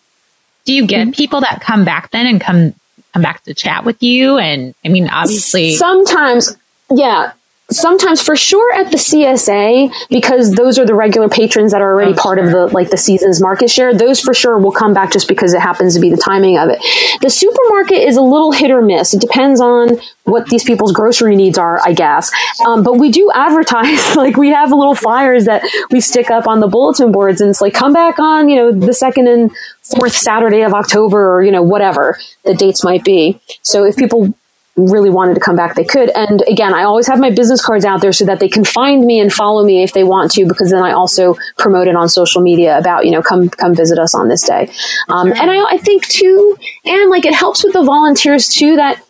[0.66, 1.12] Do you get mm-hmm.
[1.12, 2.74] people that come back then and come
[3.18, 4.38] come back to chat with you.
[4.38, 6.56] And I mean, obviously, sometimes,
[6.94, 7.34] yeah.
[7.70, 12.14] Sometimes for sure at the CSA because those are the regular patrons that are already
[12.14, 12.46] oh, part sure.
[12.46, 13.94] of the like the season's market share.
[13.94, 16.70] Those for sure will come back just because it happens to be the timing of
[16.70, 16.80] it.
[17.22, 19.14] The supermarket is a little hit or miss.
[19.14, 22.32] It depends on what these people's grocery needs are, I guess.
[22.66, 26.60] Um, but we do advertise, like we have little flyers that we stick up on
[26.60, 29.52] the bulletin boards and it's like, come back on, you know, the second and
[29.82, 33.40] fourth Saturday of October or, you know, whatever the dates might be.
[33.62, 34.34] So if people
[34.78, 36.10] really wanted to come back, they could.
[36.10, 39.06] And again, I always have my business cards out there so that they can find
[39.06, 42.08] me and follow me if they want to, because then I also promote it on
[42.08, 44.70] social media about, you know, come, come visit us on this day.
[45.10, 49.04] Um, and I, I think too, and like it helps with the volunteers too, that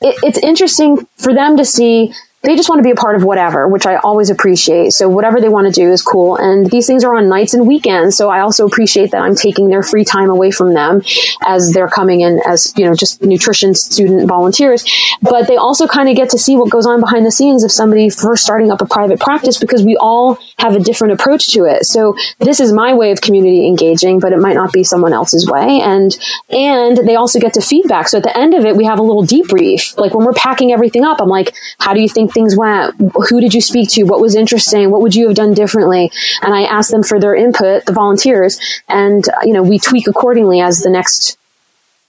[0.00, 3.22] it, it's interesting for them to see they just want to be a part of
[3.22, 4.92] whatever, which I always appreciate.
[4.92, 6.36] So whatever they want to do is cool.
[6.36, 8.16] And these things are on nights and weekends.
[8.16, 11.02] So I also appreciate that I'm taking their free time away from them
[11.46, 14.84] as they're coming in as, you know, just nutrition student volunteers.
[15.22, 17.70] But they also kind of get to see what goes on behind the scenes of
[17.70, 21.64] somebody first starting up a private practice because we all have a different approach to
[21.64, 21.84] it.
[21.84, 25.48] So this is my way of community engaging, but it might not be someone else's
[25.48, 25.80] way.
[25.80, 26.18] And,
[26.50, 28.08] and they also get to feedback.
[28.08, 29.96] So at the end of it, we have a little debrief.
[29.96, 32.94] Like when we're packing everything up, I'm like, how do you think things went?
[33.28, 34.04] Who did you speak to?
[34.04, 34.90] What was interesting?
[34.90, 36.10] What would you have done differently?
[36.42, 40.60] And I asked them for their input, the volunteers, and you know we tweak accordingly
[40.60, 41.38] as the next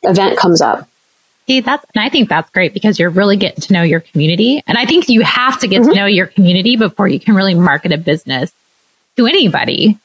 [0.03, 0.87] event comes up.
[1.47, 4.63] See, that's, and I think that's great because you're really getting to know your community.
[4.65, 5.91] And I think you have to get mm-hmm.
[5.91, 8.51] to know your community before you can really market a business
[9.17, 9.97] to anybody.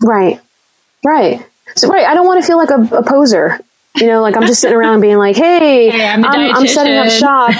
[0.00, 0.40] Right.
[1.04, 1.44] Right.
[1.74, 2.06] So, right.
[2.06, 3.58] I don't want to feel like a, a poser.
[3.96, 6.96] You know, like I'm just sitting around being like, hey, hey I'm, I'm, I'm, setting
[6.96, 7.50] up shop.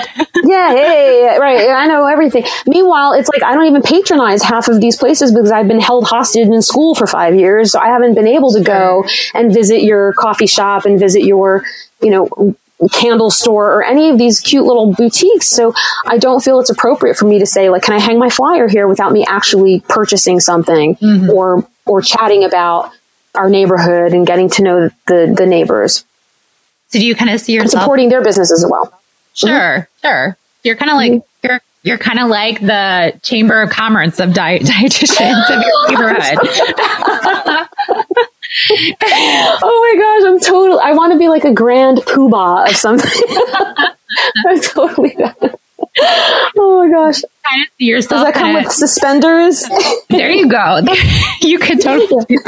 [0.44, 1.68] yeah, hey, right.
[1.70, 2.44] I know everything.
[2.66, 6.06] Meanwhile, it's like I don't even patronize half of these places because I've been held
[6.06, 7.72] hostage in school for five years.
[7.72, 11.64] So I haven't been able to go and visit your coffee shop and visit your,
[12.00, 12.56] you know,
[12.92, 15.48] candle store or any of these cute little boutiques.
[15.48, 15.72] So
[16.06, 18.68] I don't feel it's appropriate for me to say, like, can I hang my flyer
[18.68, 21.30] here without me actually purchasing something mm-hmm.
[21.30, 22.92] or, or chatting about
[23.36, 26.04] our neighborhood and getting to know the, the neighbors.
[26.88, 28.92] So do you kind of see yourself and supporting their business as well?
[29.34, 30.06] Sure, mm-hmm.
[30.06, 30.36] sure.
[30.62, 31.46] You're kind of like mm-hmm.
[31.46, 36.38] you're you're kind of like the chamber of commerce of diet dietitians of your neighborhood.
[39.62, 40.80] oh my gosh, I'm totally.
[40.82, 43.10] I want to be like a grand poobah of something.
[44.46, 45.58] I'm totally that.
[46.56, 47.22] Oh my gosh.
[47.48, 48.24] Kind of see yourself.
[48.24, 49.64] Does that come with suspenders?
[50.08, 50.80] There you go.
[51.40, 52.38] you could totally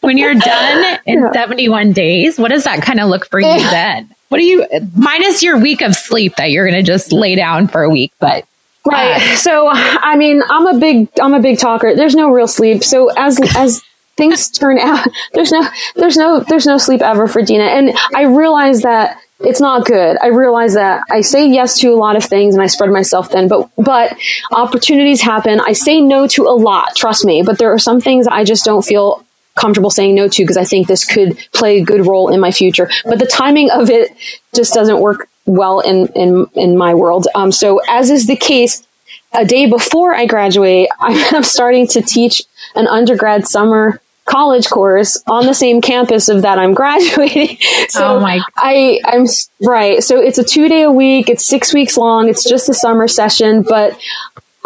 [0.00, 1.32] when you're done in yeah.
[1.32, 4.14] 71 days, what does that kind of look for you then?
[4.28, 7.68] What do you, minus your week of sleep that you're going to just lay down
[7.68, 8.46] for a week, but.
[8.86, 9.20] Right.
[9.20, 11.94] Uh, so, I mean, I'm a big, I'm a big talker.
[11.94, 12.82] There's no real sleep.
[12.82, 13.82] So as, as,
[14.16, 18.24] things turn out there's no there's no there's no sleep ever for Dina and I
[18.24, 20.18] realize that it's not good.
[20.20, 23.30] I realize that I say yes to a lot of things and I spread myself
[23.30, 24.16] thin, but, but
[24.52, 25.60] opportunities happen.
[25.60, 28.64] I say no to a lot, trust me, but there are some things I just
[28.64, 29.24] don't feel
[29.60, 32.50] comfortable saying no to because I think this could play a good role in my
[32.50, 32.90] future.
[33.04, 34.10] But the timing of it
[34.54, 37.28] just doesn't work well in, in, in my world.
[37.34, 38.86] Um, so as is the case,
[39.32, 42.42] a day before I graduate, I'm starting to teach
[42.74, 47.58] an undergrad summer college course on the same campus of that I'm graduating.
[47.88, 48.40] so oh my.
[48.56, 49.26] I, I'm
[49.60, 50.02] right.
[50.02, 51.28] So it's a two day a week.
[51.28, 52.28] It's six weeks long.
[52.28, 53.98] It's just a summer session, but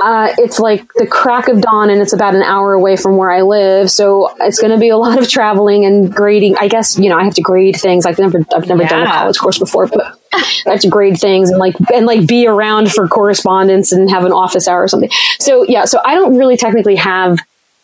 [0.03, 3.31] uh, it's like the crack of dawn and it's about an hour away from where
[3.31, 3.91] I live.
[3.91, 6.57] So it's going to be a lot of traveling and grading.
[6.59, 8.05] I guess, you know, I have to grade things.
[8.05, 8.89] I've never, I've never yeah.
[8.89, 12.27] done a college course before, but I have to grade things and like, and like
[12.27, 15.11] be around for correspondence and have an office hour or something.
[15.39, 17.39] So yeah, so I don't really technically have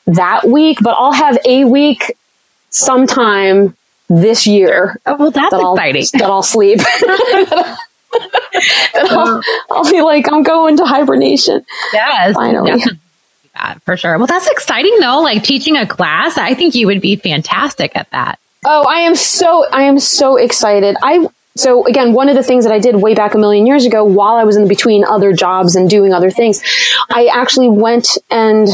[0.07, 2.17] that week, but I'll have a week
[2.71, 3.77] sometime
[4.09, 4.99] this year.
[5.07, 6.05] Oh, well, that's that exciting.
[6.15, 6.81] I'll, that I'll sleep.
[8.13, 9.43] I'll, uh-huh.
[9.71, 11.65] I'll, be like, I'm going to hibernation.
[11.93, 12.35] Yes.
[12.35, 12.83] Finally.
[13.55, 14.17] That for sure.
[14.19, 15.21] Well, that's exciting though.
[15.21, 18.39] Like teaching a class, I think you would be fantastic at that.
[18.65, 20.97] Oh, I am so, I am so excited.
[21.03, 23.85] I, so again, one of the things that I did way back a million years
[23.85, 26.63] ago while I was in between other jobs and doing other things,
[27.11, 28.69] I actually went and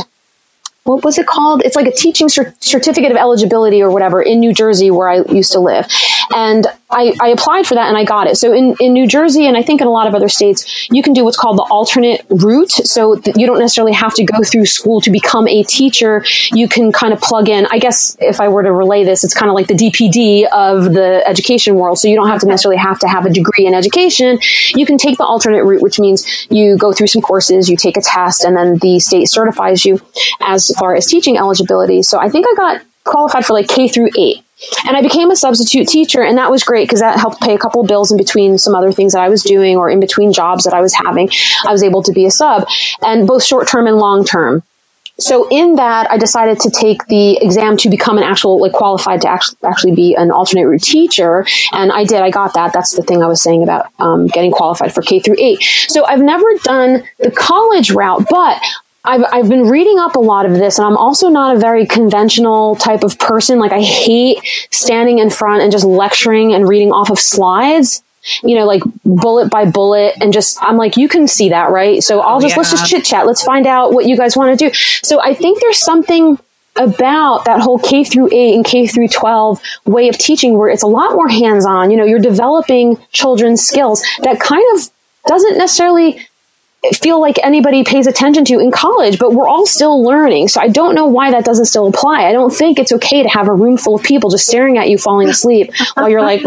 [0.86, 1.62] what was it called?
[1.64, 5.52] It's like a teaching certificate of eligibility or whatever in New Jersey where I used
[5.52, 5.86] to live.
[6.32, 8.36] And I, I, applied for that and I got it.
[8.36, 11.02] So in, in New Jersey and I think in a lot of other states, you
[11.02, 12.70] can do what's called the alternate route.
[12.70, 16.24] So you don't necessarily have to go through school to become a teacher.
[16.52, 17.66] You can kind of plug in.
[17.66, 20.92] I guess if I were to relay this, it's kind of like the DPD of
[20.92, 21.98] the education world.
[21.98, 24.38] So you don't have to necessarily have to have a degree in education.
[24.74, 27.96] You can take the alternate route, which means you go through some courses, you take
[27.96, 30.00] a test, and then the state certifies you
[30.40, 32.02] as far as teaching eligibility.
[32.02, 34.45] So I think I got qualified for like K through eight.
[34.86, 37.58] And I became a substitute teacher, and that was great because that helped pay a
[37.58, 40.64] couple bills in between some other things that I was doing or in between jobs
[40.64, 41.28] that I was having.
[41.66, 42.66] I was able to be a sub,
[43.02, 44.62] and both short term and long term.
[45.18, 49.22] So in that, I decided to take the exam to become an actual, like qualified
[49.22, 51.46] to actually, actually be an alternate route teacher.
[51.72, 52.74] And I did, I got that.
[52.74, 55.62] That's the thing I was saying about um, getting qualified for K through eight.
[55.88, 58.60] So I've never done the college route, but
[59.06, 61.86] I've, I've been reading up a lot of this and I'm also not a very
[61.86, 63.58] conventional type of person.
[63.58, 64.38] Like I hate
[64.70, 68.02] standing in front and just lecturing and reading off of slides
[68.42, 72.02] you know, like bullet by bullet and just, I'm like, you can see that, right?
[72.02, 72.58] So I'll just, yeah.
[72.58, 73.26] let's just chit chat.
[73.26, 74.74] Let's find out what you guys want to do.
[74.74, 76.38] So I think there's something
[76.74, 80.82] about that whole K through 8 and K through 12 way of teaching where it's
[80.82, 81.90] a lot more hands on.
[81.90, 84.90] You know, you're developing children's skills that kind of
[85.26, 86.26] doesn't necessarily
[86.92, 90.48] feel like anybody pays attention to in college, but we're all still learning.
[90.48, 92.26] So I don't know why that doesn't still apply.
[92.26, 94.88] I don't think it's okay to have a room full of people just staring at
[94.88, 96.42] you falling asleep while you're like,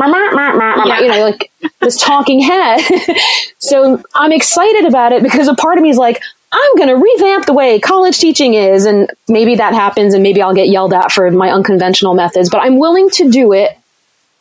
[0.87, 0.99] yeah.
[1.01, 2.81] you know, like this talking head.
[3.57, 6.21] so I'm excited about it because a part of me is like,
[6.51, 8.85] I'm going to revamp the way college teaching is.
[8.85, 12.59] And maybe that happens and maybe I'll get yelled at for my unconventional methods, but
[12.59, 13.78] I'm willing to do it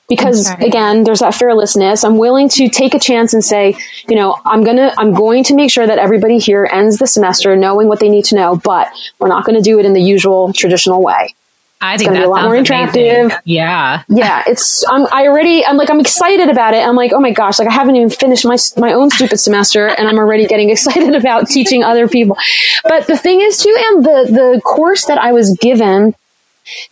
[0.09, 0.67] because okay.
[0.67, 3.77] again there's that fearlessness i'm willing to take a chance and say
[4.09, 7.57] you know i'm gonna i'm going to make sure that everybody here ends the semester
[7.57, 8.89] knowing what they need to know but
[9.19, 11.35] we're not going to do it in the usual traditional way
[11.81, 13.27] I think that's a lot more interactive.
[13.27, 13.39] Amazing.
[13.45, 14.03] Yeah.
[14.09, 14.43] Yeah.
[14.47, 16.79] It's, I'm, I already, I'm like, I'm excited about it.
[16.79, 19.87] I'm like, oh my gosh, like I haven't even finished my, my own stupid semester
[19.87, 22.37] and I'm already getting excited about teaching other people.
[22.83, 26.17] But the thing is too, and the, the course that I was given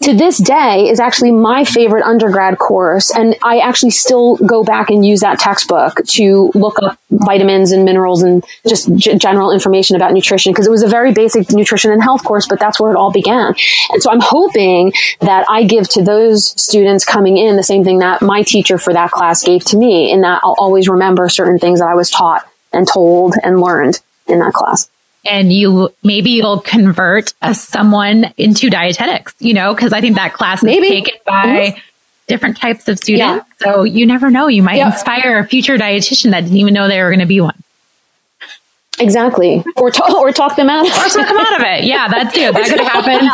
[0.02, 3.10] to this day is actually my favorite undergrad course.
[3.14, 7.84] And I actually still go back and use that textbook to look up vitamins and
[7.84, 11.92] minerals and just g- general information about nutrition because it was a very basic nutrition
[11.92, 13.54] and health course, but that's where it all began.
[13.90, 17.98] And so I'm hoping that I give to those students coming in the same thing
[17.98, 21.58] that my teacher for that class gave to me in that I'll always remember certain
[21.58, 24.90] things that I was taught and told and learned in that class
[25.28, 30.32] and you maybe you'll convert a, someone into dietetics, you know, because I think that
[30.32, 30.86] class maybe.
[30.86, 31.78] is taken by mm-hmm.
[32.26, 33.46] different types of students.
[33.60, 33.72] Yeah.
[33.72, 34.48] So you never know.
[34.48, 34.92] You might yeah.
[34.92, 37.62] inspire a future dietitian that didn't even know they were going to be one.
[38.98, 39.62] Exactly.
[39.76, 40.86] Or, to- or talk them out.
[40.86, 41.84] or talk them out of it.
[41.84, 42.50] Yeah, that too.
[42.52, 43.28] That could happen.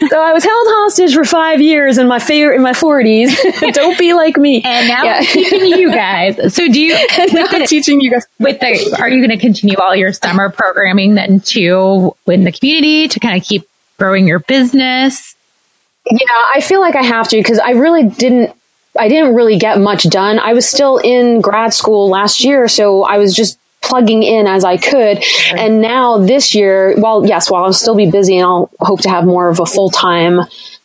[0.08, 3.36] so I was held hostage for five years in my favorite in my forties.
[3.72, 4.62] Don't be like me.
[4.62, 5.20] And now yeah.
[5.20, 6.54] teaching you guys.
[6.54, 9.96] So do you the, teaching you guys with the are you going to continue all
[9.96, 15.34] your summer programming then too in the community to kind of keep growing your business?
[16.10, 18.54] Yeah, I feel like I have to because I really didn't
[18.98, 20.38] I didn't really get much done.
[20.38, 24.64] I was still in grad school last year, so I was just plugging in as
[24.64, 25.22] I could.
[25.52, 29.10] And now this year, well, yes, well, I'll still be busy and I'll hope to
[29.10, 30.40] have more of a full time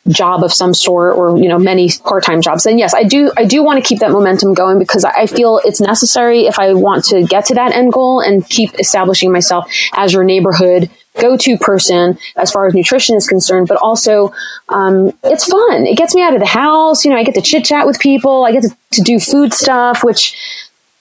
[0.08, 2.64] job of some sort or, you know, many part time jobs.
[2.64, 5.60] Then yes, I do, I do want to keep that momentum going because I feel
[5.66, 9.72] it's necessary if I want to get to that end goal and keep establishing myself
[9.94, 10.90] as your neighborhood
[11.20, 14.34] go-to person as far as nutrition is concerned, but also
[14.70, 15.86] um, it's fun.
[15.86, 17.06] It gets me out of the house.
[17.06, 18.46] You know, I get to chit chat with people.
[18.46, 20.36] I get to, to do food stuff, which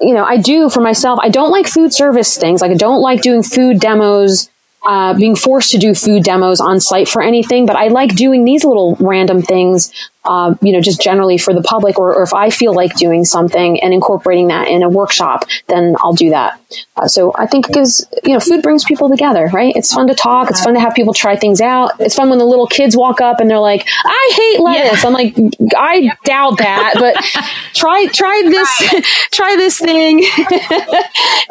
[0.00, 1.18] you know I do for myself.
[1.22, 2.60] I don't like food service things.
[2.60, 4.48] Like I don't like doing food demos
[4.84, 8.44] uh, being forced to do food demos on site for anything, but I like doing
[8.44, 9.92] these little random things,
[10.24, 13.24] uh, you know, just generally for the public, or, or, if I feel like doing
[13.24, 16.58] something and incorporating that in a workshop, then I'll do that.
[16.96, 19.74] Uh, so I think because you know, food brings people together, right?
[19.76, 20.50] It's fun to talk.
[20.50, 21.92] It's fun to have people try things out.
[22.00, 25.08] It's fun when the little kids walk up and they're like, "I hate lettuce." Yeah.
[25.08, 25.36] I'm like,
[25.76, 27.16] I doubt that, but
[27.74, 30.24] try try this try this thing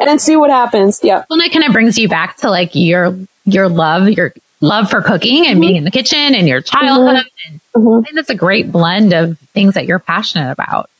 [0.00, 1.00] and see what happens.
[1.02, 1.24] Yeah.
[1.30, 4.32] Well, that kind of brings you back to like your your love, your
[4.64, 5.60] love for cooking and mm-hmm.
[5.60, 7.26] being in the kitchen and your childhood.
[7.46, 7.78] Mm-hmm.
[7.78, 8.00] mm-hmm.
[8.00, 10.90] I think that's a great blend of things that you're passionate about.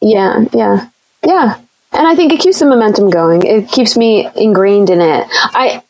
[0.00, 0.90] Yeah, yeah,
[1.24, 1.60] yeah.
[1.92, 3.44] And I think it keeps the momentum going.
[3.44, 5.26] It keeps me ingrained in it.
[5.30, 5.82] I,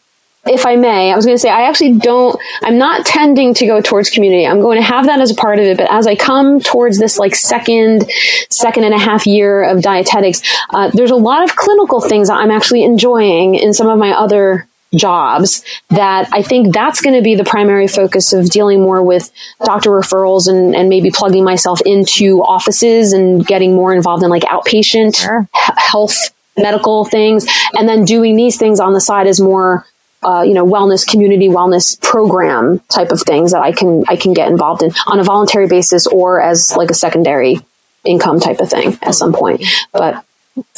[0.46, 3.66] if I may, I was going to say, I actually don't, I'm not tending to
[3.66, 4.46] go towards community.
[4.46, 5.78] I'm going to have that as a part of it.
[5.78, 8.04] But as I come towards this like second,
[8.50, 12.34] second and a half year of dietetics, uh, there's a lot of clinical things that
[12.34, 17.22] I'm actually enjoying in some of my other jobs that I think that's going to
[17.22, 19.30] be the primary focus of dealing more with
[19.64, 24.42] doctor referrals and, and maybe plugging myself into offices and getting more involved in like
[24.44, 25.48] outpatient sure.
[25.52, 29.84] health medical things and then doing these things on the side as more
[30.22, 34.32] uh, you know wellness community wellness program type of things that I can I can
[34.32, 37.60] get involved in on a voluntary basis or as like a secondary
[38.04, 40.24] income type of thing at some point but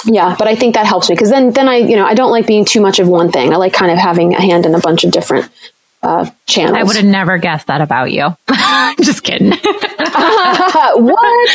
[0.04, 2.30] yeah, but I think that helps me because then, then I, you know, I don't
[2.30, 3.52] like being too much of one thing.
[3.52, 5.50] I like kind of having a hand in a bunch of different
[6.06, 6.76] uh, channels.
[6.78, 8.36] I would have never guessed that about you.
[9.04, 9.50] Just kidding.
[10.96, 11.50] what?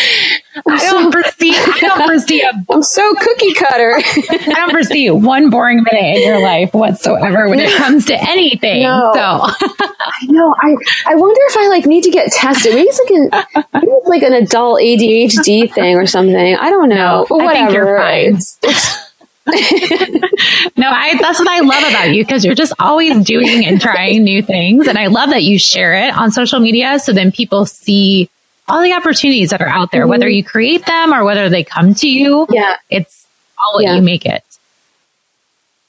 [0.68, 1.52] I don't foresee.
[1.56, 2.42] I don't foresee.
[2.42, 3.94] A, I'm so cookie cutter.
[3.96, 8.84] I don't foresee one boring minute in your life whatsoever when it comes to anything.
[8.84, 9.12] No.
[9.14, 10.54] So I know.
[10.62, 10.76] I
[11.06, 12.74] I wonder if I like need to get tested.
[12.76, 16.36] Maybe it's like an maybe it's like an adult ADHD thing or something.
[16.56, 16.96] I don't know.
[17.22, 17.74] No, But I think whatever.
[17.74, 18.26] you're fine.
[18.36, 19.01] It's- it's-
[19.48, 24.24] no, I, that's what I love about you because you're just always doing and trying
[24.24, 24.88] new things.
[24.88, 27.00] And I love that you share it on social media.
[27.00, 28.30] So then people see
[28.68, 30.36] all the opportunities that are out there, whether mm-hmm.
[30.36, 32.46] you create them or whether they come to you.
[32.52, 32.76] yeah.
[32.90, 33.28] It's
[33.58, 33.96] all what Yeah.
[33.96, 34.44] you make it.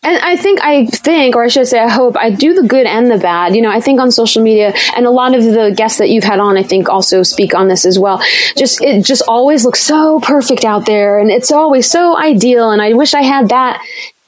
[0.04, 2.86] And I think, I think, or I should say, I hope I do the good
[2.86, 3.54] and the bad.
[3.54, 6.24] You know, I think on social media and a lot of the guests that you've
[6.24, 8.20] had on, I think also speak on this as well.
[8.56, 12.72] Just, it just always looks so perfect out there and it's always so ideal.
[12.72, 13.80] And I wish I had that.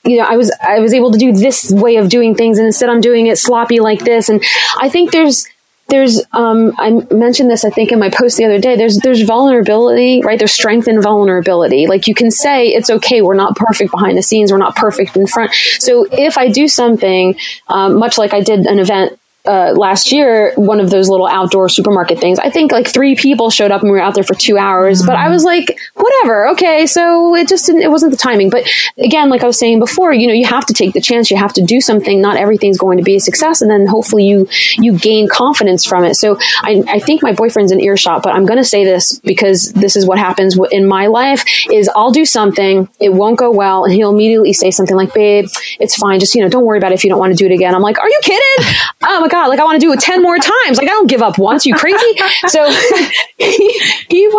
[0.04, 2.66] You know, I was, I was able to do this way of doing things and
[2.66, 4.28] instead I'm doing it sloppy like this.
[4.28, 4.44] And
[4.78, 5.44] I think there's,
[5.88, 8.76] there's um I mentioned this I think in my post the other day.
[8.76, 10.38] There's there's vulnerability right?
[10.38, 11.86] There's strength in vulnerability.
[11.86, 15.16] Like you can say it's okay we're not perfect behind the scenes we're not perfect
[15.16, 15.52] in front.
[15.78, 17.36] So if I do something
[17.68, 21.68] um, much like I did an event uh, last year, one of those little outdoor
[21.68, 22.38] supermarket things.
[22.38, 25.04] I think like three people showed up and we were out there for two hours,
[25.04, 26.86] but I was like, whatever, okay.
[26.86, 28.48] So it just didn't, it wasn't the timing.
[28.48, 28.66] But
[28.96, 31.30] again, like I was saying before, you know, you have to take the chance.
[31.30, 32.22] You have to do something.
[32.22, 36.04] Not everything's going to be a success, and then hopefully you you gain confidence from
[36.04, 36.14] it.
[36.14, 39.72] So I, I think my boyfriend's in earshot, but I'm going to say this because
[39.72, 41.44] this is what happens in my life.
[41.70, 45.46] Is I'll do something, it won't go well, and he'll immediately say something like, "Babe,
[45.78, 46.18] it's fine.
[46.18, 47.74] Just you know, don't worry about it if you don't want to do it again."
[47.74, 48.40] I'm like, "Are you kidding?
[49.06, 49.48] Oh my god!
[49.48, 50.78] Like I want to do it ten more times.
[50.78, 51.66] Like I don't give up once.
[51.66, 52.12] You crazy?"
[52.46, 52.70] so
[53.36, 54.30] he, he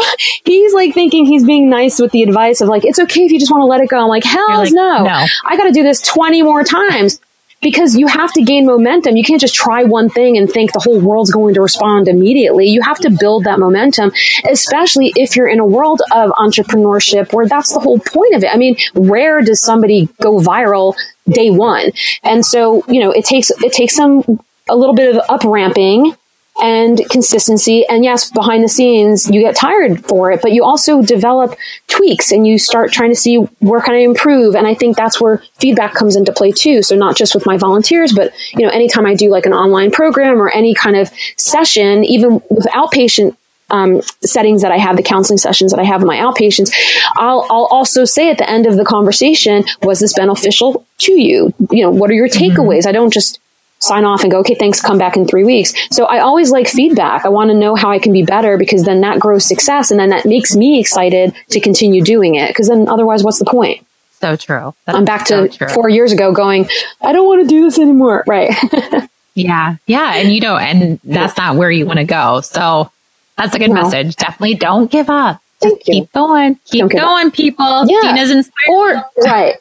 [0.45, 3.39] he's like thinking he's being nice with the advice of like, "It's okay if you
[3.39, 5.03] just want to let it go." I'm like, "Hell like, no!
[5.03, 5.25] no.
[5.45, 7.19] I got to do this twenty more times."
[7.61, 9.15] Because you have to gain momentum.
[9.15, 12.67] You can't just try one thing and think the whole world's going to respond immediately.
[12.67, 14.11] You have to build that momentum,
[14.47, 18.49] especially if you're in a world of entrepreneurship where that's the whole point of it.
[18.53, 20.95] I mean, rare does somebody go viral
[21.27, 21.91] day one.
[22.21, 24.23] And so, you know, it takes, it takes some,
[24.69, 26.15] a little bit of up ramping
[26.61, 27.85] and consistency.
[27.87, 31.55] And yes, behind the scenes, you get tired for it, but you also develop
[31.87, 34.55] tweaks and you start trying to see where can I improve.
[34.55, 36.81] And I think that's where feedback comes into play too.
[36.81, 39.91] So not just with my volunteers, but you know, anytime I do like an online
[39.91, 43.35] program or any kind of session, even with outpatient
[43.69, 46.71] um, settings that I have, the counseling sessions that I have with my outpatients,
[47.15, 51.53] I'll, I'll also say at the end of the conversation, was this beneficial to you?
[51.71, 52.85] You know, what are your takeaways?
[52.85, 53.39] I don't just
[53.79, 55.73] sign off and go, okay, thanks, come back in three weeks.
[55.91, 57.25] So I always like feedback.
[57.25, 59.99] I want to know how I can be better because then that grows success and
[59.99, 62.47] then that makes me excited to continue doing it.
[62.47, 63.85] Because then otherwise, what's the point?
[64.21, 64.73] So true.
[64.87, 65.67] I'm back so to true.
[65.69, 66.67] four years ago going,
[67.01, 68.23] I don't want to do this anymore.
[68.27, 68.53] Right.
[69.37, 69.75] Yeah.
[69.85, 70.13] Yeah.
[70.15, 72.39] And you know, and that's not where you want to go.
[72.39, 72.89] So
[73.37, 73.83] that's a good No.
[73.83, 74.15] message.
[74.15, 75.41] Definitely don't give up.
[75.61, 76.55] Just keep going.
[76.63, 77.83] Keep going, people.
[77.85, 78.13] Yeah.
[78.13, 78.69] Dina's inspired.
[78.69, 79.55] or, right.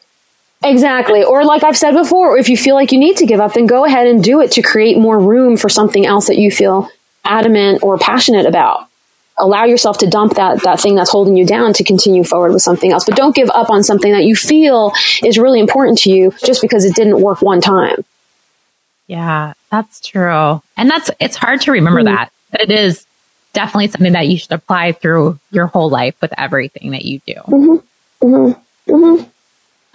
[0.63, 1.23] Exactly.
[1.23, 3.67] Or like I've said before, if you feel like you need to give up, then
[3.67, 6.89] go ahead and do it to create more room for something else that you feel
[7.23, 8.87] adamant or passionate about.
[9.37, 12.61] Allow yourself to dump that, that thing that's holding you down to continue forward with
[12.61, 13.03] something else.
[13.05, 14.93] But don't give up on something that you feel
[15.23, 18.03] is really important to you just because it didn't work one time.
[19.07, 20.61] Yeah, that's true.
[20.77, 22.05] And that's, it's hard to remember Mhm.
[22.05, 23.05] that, but it is
[23.53, 27.35] definitely something that you should apply through your whole life with everything that you do.
[27.45, 28.51] hmm
[28.87, 29.21] hmm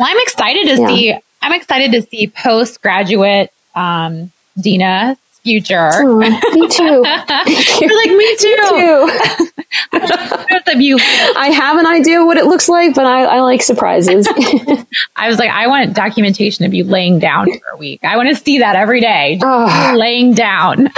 [0.00, 0.88] Well, I'm excited to Yeah.
[0.88, 5.90] see, I'm excited to see postgraduate, um, Dina's future.
[5.94, 6.28] Oh, me
[6.68, 6.84] too.
[6.84, 8.56] You're like, me too.
[8.70, 9.46] too.
[10.72, 10.98] Of you.
[11.00, 14.28] I have an idea what it looks like, but I, I like surprises.
[15.16, 18.04] I was like, I want documentation of you laying down for a week.
[18.04, 19.40] I want to see that every day.
[19.42, 19.94] Oh.
[19.96, 20.88] laying down.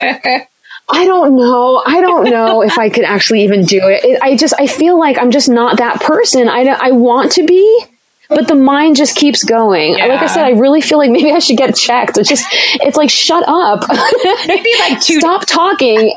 [0.00, 1.82] I don't know.
[1.84, 4.04] I don't know if I could actually even do it.
[4.04, 4.22] it.
[4.22, 6.48] I just, I feel like I'm just not that person.
[6.48, 7.84] I, I want to be,
[8.30, 9.98] but the mind just keeps going.
[9.98, 10.06] Yeah.
[10.06, 12.16] Like I said, I really feel like maybe I should get checked.
[12.16, 13.84] It's just, it's like, shut up.
[14.46, 15.20] Maybe like two.
[15.20, 16.16] Stop talking.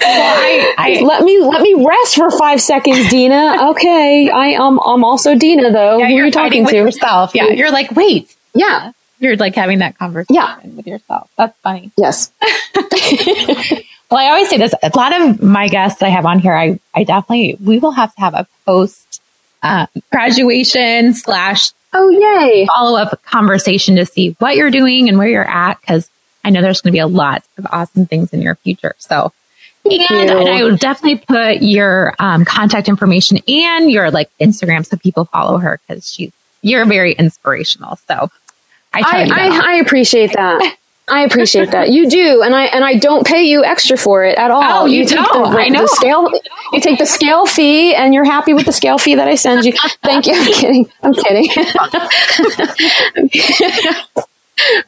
[0.00, 3.70] I, I, let me, let me rest for five seconds, Dina.
[3.70, 4.28] Okay.
[4.30, 5.98] I, um, I'm also Dina though.
[5.98, 6.74] yeah, Who you're you talking to?
[6.76, 7.32] yourself.
[7.34, 8.34] Yeah, you're like, wait.
[8.54, 8.92] Yeah.
[9.18, 10.58] You're like having that conversation Yeah.
[10.76, 11.30] with yourself.
[11.36, 11.90] That's funny.
[11.96, 12.32] Yes.
[14.10, 14.74] Well, I always say this.
[14.82, 18.14] A lot of my guests I have on here, I, I definitely, we will have
[18.16, 19.01] to have a post
[19.62, 22.66] um, graduation slash Oh, yay.
[22.66, 25.80] follow up conversation to see what you're doing and where you're at.
[25.82, 26.08] Cause
[26.44, 28.94] I know there's going to be a lot of awesome things in your future.
[28.98, 29.32] So,
[29.84, 34.96] and, and I would definitely put your um, contact information and your like Instagram so
[34.96, 36.32] people follow her because she's,
[36.62, 37.96] you're very inspirational.
[38.08, 38.30] So
[38.94, 39.72] I I, I.
[39.72, 40.76] I appreciate that.
[41.08, 41.90] I appreciate that.
[41.90, 44.62] You do, and I and I don't pay you extra for it at all.
[44.62, 45.50] Oh, you take don't.
[45.52, 45.82] The, I know.
[45.82, 46.30] the scale.
[46.72, 49.64] You take the scale fee, and you're happy with the scale fee that I send
[49.64, 49.72] you.
[50.02, 50.34] Thank you.
[50.34, 50.90] I'm kidding.
[51.02, 51.48] I'm kidding.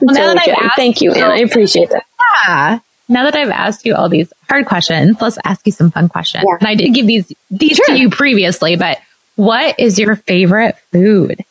[0.00, 0.70] I'm now totally kidding.
[0.76, 1.34] Thank you, Anna.
[1.34, 2.04] I appreciate that.
[2.46, 2.78] Yeah.
[3.08, 6.44] Now that I've asked you all these hard questions, let's ask you some fun questions.
[6.46, 6.56] Yeah.
[6.60, 7.86] And I did give these these Sure.
[7.88, 8.98] to you previously, but
[9.36, 11.44] what is your favorite food?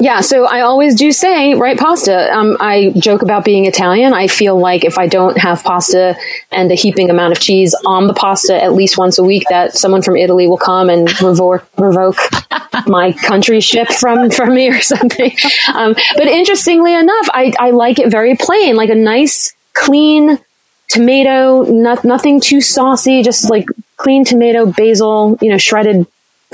[0.00, 2.32] Yeah, so I always do say, right, pasta.
[2.34, 4.12] Um, I joke about being Italian.
[4.12, 6.16] I feel like if I don't have pasta
[6.50, 9.74] and a heaping amount of cheese on the pasta at least once a week, that
[9.74, 12.16] someone from Italy will come and revoke, revoke
[12.88, 15.30] my country ship from, from me or something.
[15.72, 20.40] Um, but interestingly enough, I, I like it very plain, like a nice, clean
[20.88, 26.06] tomato, not, nothing too saucy, just like clean tomato, basil, you know, shredded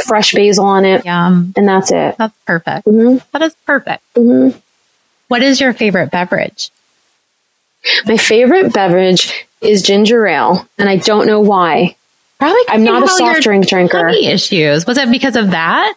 [0.03, 1.05] fresh basil on it.
[1.05, 1.53] Yum.
[1.57, 2.17] And that's it.
[2.19, 2.87] That's perfect.
[2.87, 3.23] Mhm.
[3.33, 4.03] That is perfect.
[4.15, 4.55] Mhm.
[5.29, 6.71] What is your favorite beverage?
[8.07, 11.97] My favorite beverage is ginger ale, and I don't know why.
[12.39, 14.09] Probably I'm not a because of all soft drink drinker.
[14.09, 14.87] issues.
[14.87, 15.95] Was it because of that?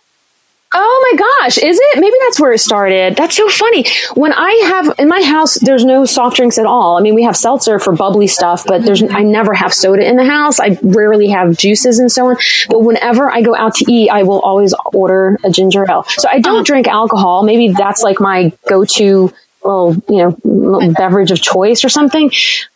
[0.75, 1.99] Oh my gosh, is it?
[1.99, 3.15] Maybe that's where it started.
[3.15, 3.85] That's so funny.
[4.15, 6.97] When I have in my house, there's no soft drinks at all.
[6.97, 10.15] I mean, we have seltzer for bubbly stuff, but there's I never have soda in
[10.15, 10.59] the house.
[10.59, 12.37] I rarely have juices and so on.
[12.69, 16.05] But whenever I go out to eat, I will always order a ginger ale.
[16.07, 16.63] So I don't uh-huh.
[16.63, 17.43] drink alcohol.
[17.43, 19.31] Maybe that's like my go-to
[19.63, 22.31] little, you know, little beverage of choice or something.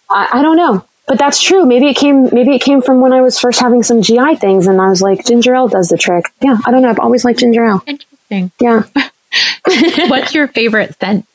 [0.09, 0.85] I, I don't know.
[1.07, 1.65] But that's true.
[1.65, 2.29] Maybe it came.
[2.33, 5.01] Maybe it came from when I was first having some GI things, and I was
[5.01, 6.25] like, ginger ale does the trick.
[6.41, 6.89] Yeah, I don't know.
[6.89, 7.81] I've always liked ginger ale.
[7.87, 8.51] Interesting.
[8.59, 8.83] Yeah.
[10.09, 11.25] What's your favorite scent?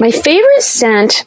[0.00, 1.26] My favorite scent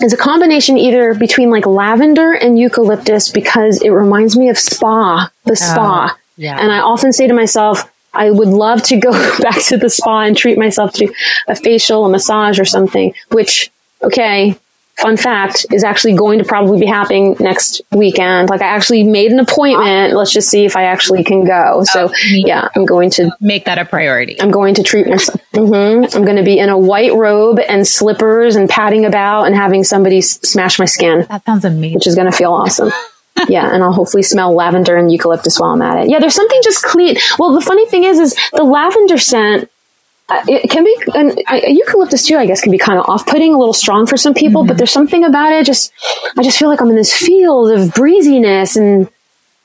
[0.00, 5.30] is a combination either between like lavender and eucalyptus because it reminds me of spa,
[5.44, 6.14] the spa.
[6.14, 6.58] Oh, yeah.
[6.60, 9.10] And I often say to myself, I would love to go
[9.40, 11.12] back to the spa and treat myself to
[11.48, 13.70] a facial, a massage or something, which,
[14.02, 14.56] okay,
[14.96, 18.48] fun fact is actually going to probably be happening next weekend.
[18.48, 20.14] Like I actually made an appointment.
[20.14, 21.82] Let's just see if I actually can go.
[21.84, 24.40] So yeah, I'm going to Make that a priority.
[24.40, 25.40] I'm going to treat myself.
[25.52, 29.54] hmm I'm going to be in a white robe and slippers and padding about and
[29.54, 31.94] having somebody s- smash my skin, That sounds amazing.
[31.94, 32.90] which is going to feel awesome.
[33.48, 36.08] yeah, and I'll hopefully smell lavender and eucalyptus while I'm at it.
[36.10, 37.16] Yeah, there's something just clean.
[37.38, 39.68] Well, the funny thing is, is the lavender scent.
[40.28, 43.54] Uh, it can be, and uh, eucalyptus too, I guess, can be kind of off-putting,
[43.54, 44.64] a little strong for some people.
[44.64, 45.66] But there's something about it.
[45.66, 45.92] Just,
[46.38, 49.10] I just feel like I'm in this field of breeziness, and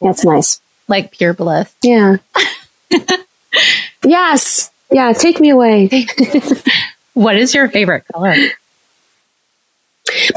[0.02, 0.60] yeah, nice.
[0.90, 1.74] Like pure bliss.
[1.82, 2.18] Yeah.
[4.04, 4.70] yes.
[4.92, 5.14] Yeah.
[5.14, 5.90] Take me away.
[7.20, 8.34] What is your favorite color?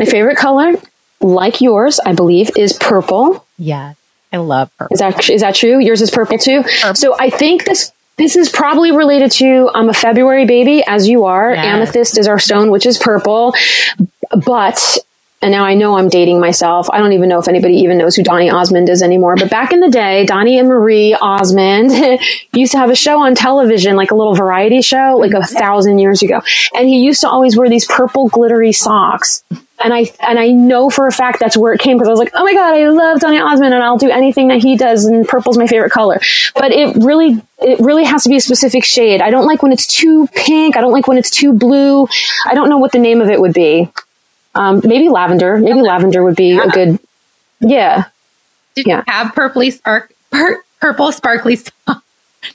[0.00, 0.72] My favorite color,
[1.20, 3.46] like yours, I believe, is purple.
[3.56, 3.94] yeah
[4.32, 4.94] I love purple.
[4.94, 5.78] Is that is that true?
[5.78, 6.64] Yours is purple too.
[6.94, 11.24] So I think this this is probably related to I'm a February baby, as you
[11.24, 11.52] are.
[11.52, 11.64] Yes.
[11.64, 13.54] Amethyst is our stone, which is purple.
[14.44, 14.98] But
[15.42, 16.88] and now I know I'm dating myself.
[16.92, 19.34] I don't even know if anybody even knows who Donny Osmond is anymore.
[19.34, 21.90] But back in the day, Donny and Marie Osmond
[22.52, 25.56] used to have a show on television, like a little variety show, like a mm-hmm.
[25.56, 26.40] thousand years ago.
[26.74, 29.42] And he used to always wear these purple glittery socks.
[29.84, 32.18] And I and I know for a fact that's where it came because I was
[32.20, 35.04] like, oh my god, I love Donny Osmond, and I'll do anything that he does.
[35.04, 36.20] And purple's my favorite color.
[36.54, 39.20] But it really it really has to be a specific shade.
[39.20, 40.76] I don't like when it's too pink.
[40.76, 42.06] I don't like when it's too blue.
[42.46, 43.90] I don't know what the name of it would be.
[44.54, 45.56] Um, maybe lavender.
[45.58, 46.98] Maybe lavender would be a good.
[47.60, 48.04] Yeah.
[48.74, 48.98] Did Yeah.
[48.98, 51.56] you have purpley spark pur- purple sparkly
[51.86, 52.02] socks?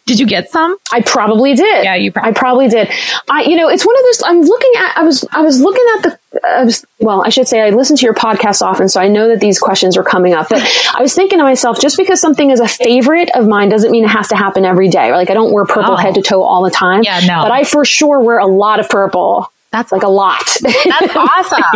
[0.05, 0.75] Did you get some?
[0.91, 1.83] I probably did.
[1.83, 2.89] Yeah, you probably- I probably did.
[3.29, 4.23] I, you know, it's one of those.
[4.25, 4.97] I'm looking at.
[4.97, 5.25] I was.
[5.31, 6.19] I was looking at the.
[6.45, 9.29] I was, well, I should say I listen to your podcast often, so I know
[9.29, 10.49] that these questions are coming up.
[10.49, 10.61] But
[10.95, 14.03] I was thinking to myself, just because something is a favorite of mine doesn't mean
[14.03, 15.11] it has to happen every day.
[15.13, 15.95] Like I don't wear purple Oh.
[15.97, 17.03] head to toe all the time.
[17.03, 17.43] Yeah, no.
[17.43, 19.51] But I for sure wear a lot of purple.
[19.71, 20.43] That's Like a lot.
[20.61, 21.63] That's awesome.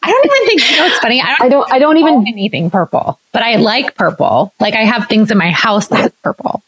[0.00, 1.20] I don't even think you know it's funny.
[1.20, 1.72] I don't, I don't.
[1.74, 2.26] I don't even.
[2.28, 4.52] anything purple, but I like purple.
[4.60, 6.62] Like I have things in my house that's purple,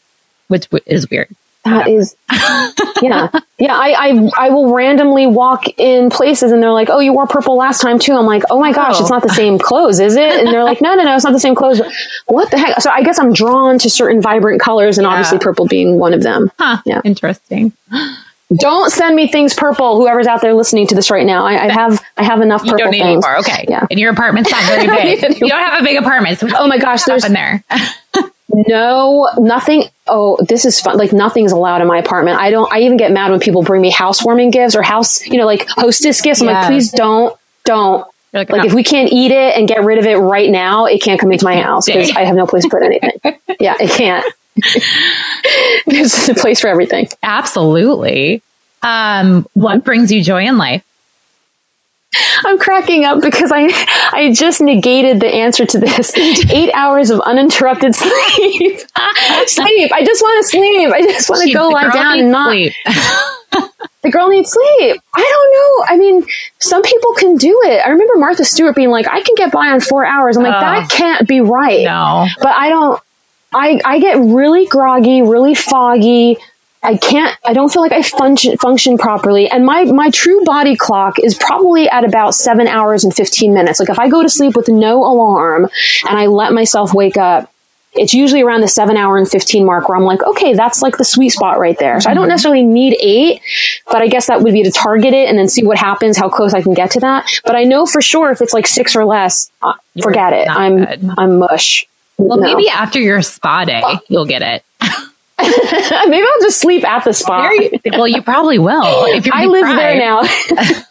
[0.51, 1.27] which is weird.
[1.63, 2.15] That is,
[3.03, 3.29] yeah,
[3.59, 3.75] yeah.
[3.75, 7.55] I, I I will randomly walk in places and they're like, "Oh, you wore purple
[7.55, 9.01] last time too." I'm like, "Oh my gosh, Oh.
[9.01, 11.33] it's not the same clothes, is it?" And they're like, "No, no, no, it's not
[11.33, 11.79] the same clothes."
[12.25, 12.81] What the heck?
[12.81, 16.23] So I guess I'm drawn to certain vibrant colors, and obviously purple being one of
[16.23, 16.51] them.
[16.57, 16.81] Huh.
[16.83, 17.01] Yeah.
[17.03, 17.73] Interesting.
[18.55, 19.97] Don't send me things purple.
[19.97, 22.71] Whoever's out there listening to this right now, I, I have I have enough You
[22.71, 23.23] purple don't need things.
[23.23, 23.37] anymore.
[23.41, 23.65] Okay.
[23.69, 23.85] Yeah.
[23.91, 24.87] And your apartment's not very
[25.21, 25.39] big.
[25.39, 26.39] you don't have a big apartment.
[26.39, 27.63] So Oh my gosh, there's in there.
[28.53, 29.85] No, nothing.
[30.07, 30.97] Oh, this is fun.
[30.97, 32.39] Like nothing's allowed in my apartment.
[32.39, 35.37] I don't, I even get mad when people bring me housewarming gifts or house, you
[35.37, 36.41] know, like hostess gifts.
[36.41, 38.05] I'm like, please don't, don't.
[38.33, 40.49] You're like, Like "No." if we can't eat it and get rid of it right
[40.49, 43.11] now, it can't come into my house because I have no place to put anything.
[43.59, 44.25] yeah, it can't.
[45.85, 47.07] There's a place for everything.
[47.23, 48.41] Absolutely.
[48.81, 50.83] Um, what brings you joy in life?
[52.45, 53.69] I'm cracking up because I
[54.11, 56.15] I just negated the answer to this.
[56.51, 58.79] Eight hours of uninterrupted sleep.
[59.47, 59.91] sleep.
[59.93, 60.89] I just want to sleep.
[60.91, 62.73] I just want to go lie down and not sleep.
[64.03, 65.01] the girl needs sleep.
[65.13, 65.95] I don't know.
[65.95, 66.27] I mean,
[66.59, 67.85] some people can do it.
[67.85, 70.35] I remember Martha Stewart being like, I can get by on four hours.
[70.35, 71.83] I'm like, that can't be right.
[71.83, 72.27] No.
[72.41, 73.01] But I don't
[73.53, 76.37] I I get really groggy, really foggy.
[76.83, 79.49] I can't, I don't feel like I function, function properly.
[79.49, 83.79] And my, my true body clock is probably at about seven hours and 15 minutes.
[83.79, 85.69] Like if I go to sleep with no alarm
[86.07, 87.51] and I let myself wake up,
[87.93, 90.97] it's usually around the seven hour and 15 mark where I'm like, okay, that's like
[90.97, 91.99] the sweet spot right there.
[91.99, 92.29] So I don't mm-hmm.
[92.29, 93.41] necessarily need eight,
[93.91, 96.29] but I guess that would be to target it and then see what happens, how
[96.29, 97.29] close I can get to that.
[97.43, 100.47] But I know for sure if it's like six or less, uh, forget it.
[100.49, 101.09] I'm, good.
[101.17, 101.85] I'm mush.
[102.17, 102.43] Well, no.
[102.43, 104.63] maybe after your spa day, you'll get it.
[106.07, 107.49] Maybe I'll just sleep at the spa.
[107.91, 109.05] well, you probably will.
[109.05, 110.21] If you're I live there now.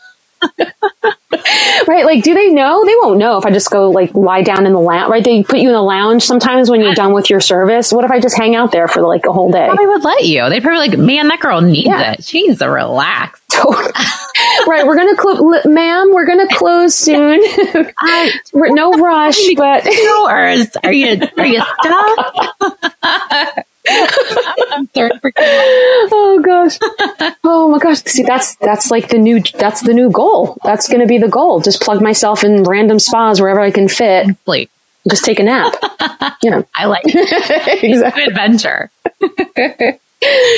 [1.87, 2.05] right?
[2.05, 2.85] Like, do they know?
[2.85, 5.11] They won't know if I just go like lie down in the lounge.
[5.11, 5.25] Right?
[5.25, 7.93] They put you in the lounge sometimes when you're done with your service.
[7.93, 9.69] What if I just hang out there for like a whole day?
[9.77, 10.49] They would let you.
[10.49, 12.13] They probably like, man, that girl needs yeah.
[12.13, 12.25] it.
[12.25, 13.41] She needs to relax.
[13.51, 13.93] Totally.
[14.67, 14.87] right.
[14.87, 16.13] We're gonna close, ma'am.
[16.13, 17.41] We're gonna close soon.
[17.43, 19.85] Uh, I, no rush, but.
[20.83, 23.67] Are you are you stuck?
[23.89, 26.79] I'm third Oh gosh.
[27.45, 28.03] Oh my gosh.
[28.05, 30.59] See, that's that's like the new that's the new goal.
[30.65, 31.61] That's going to be the goal.
[31.61, 34.37] Just plug myself in random spas wherever I can fit.
[34.45, 34.71] Sleep.
[35.09, 35.75] Just take a nap.
[36.43, 36.67] You know.
[36.75, 37.85] I like it.
[37.85, 38.25] exactly.
[38.25, 38.91] adventure.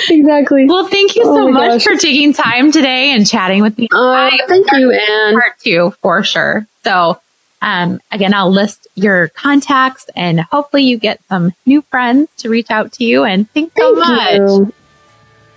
[0.09, 0.67] exactly.
[0.67, 1.85] Well, thank you so oh much gosh.
[1.85, 3.89] for taking time today and chatting with me.
[3.91, 5.35] Uh, thank you, Anne.
[5.35, 6.69] Part two for sure.
[6.85, 7.21] So
[7.63, 12.71] um, again, I'll list your contacts and hopefully you get some new friends to reach
[12.71, 13.25] out to you.
[13.25, 14.39] And thanks so much.
[14.39, 14.75] You.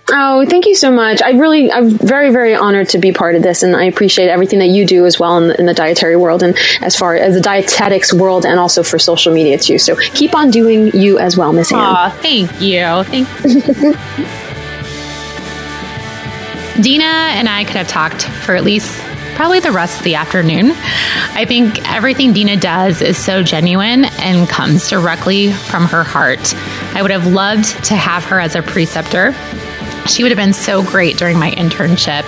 [0.08, 1.20] Oh, thank you so much.
[1.20, 4.60] I really, I'm very, very honored to be part of this, and I appreciate everything
[4.60, 7.34] that you do as well in the, in the dietary world, and as far as
[7.34, 9.78] the dietetics world, and also for social media too.
[9.78, 11.80] So keep on doing you as well, Miss Anne.
[11.80, 13.02] Aw, thank you.
[13.02, 13.94] Thank you.
[16.84, 19.02] Dina and I could have talked for at least
[19.36, 20.72] probably the rest of the afternoon.
[20.72, 26.54] I think everything Dina does is so genuine and comes directly from her heart.
[26.94, 29.32] I would have loved to have her as a preceptor.
[30.08, 32.24] She would have been so great during my internship.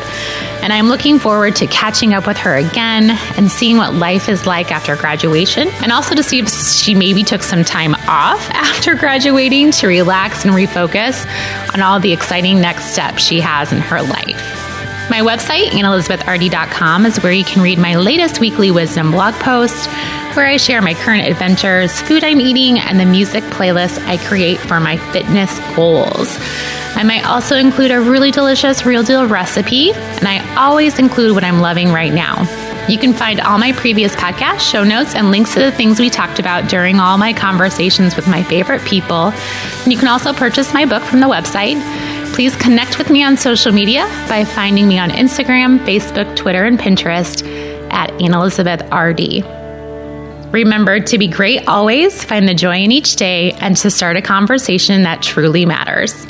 [0.63, 4.47] And I'm looking forward to catching up with her again and seeing what life is
[4.47, 8.97] like after graduation, and also to see if she maybe took some time off after
[8.97, 11.25] graduating to relax and refocus
[11.73, 14.48] on all the exciting next steps she has in her life.
[15.11, 19.87] My website, AnnElizabethRD.com, is where you can read my latest weekly wisdom blog post,
[20.37, 24.59] where I share my current adventures, food I'm eating, and the music playlist I create
[24.59, 26.37] for my fitness goals.
[26.95, 31.43] I might also include a really delicious real deal recipe, and I always include what
[31.43, 32.43] I'm loving right now.
[32.89, 36.11] You can find all my previous podcast show notes and links to the things we
[36.11, 39.33] talked about during all my conversations with my favorite people.
[39.85, 41.77] And you can also purchase my book from the website.
[42.33, 46.79] Please connect with me on social media by finding me on Instagram, Facebook, Twitter, and
[46.79, 47.43] Pinterest
[47.91, 49.45] at Anne Elizabeth RD.
[50.53, 54.23] Remember to be great always, find the joy in each day, and to start a
[54.23, 56.27] conversation that truly matters.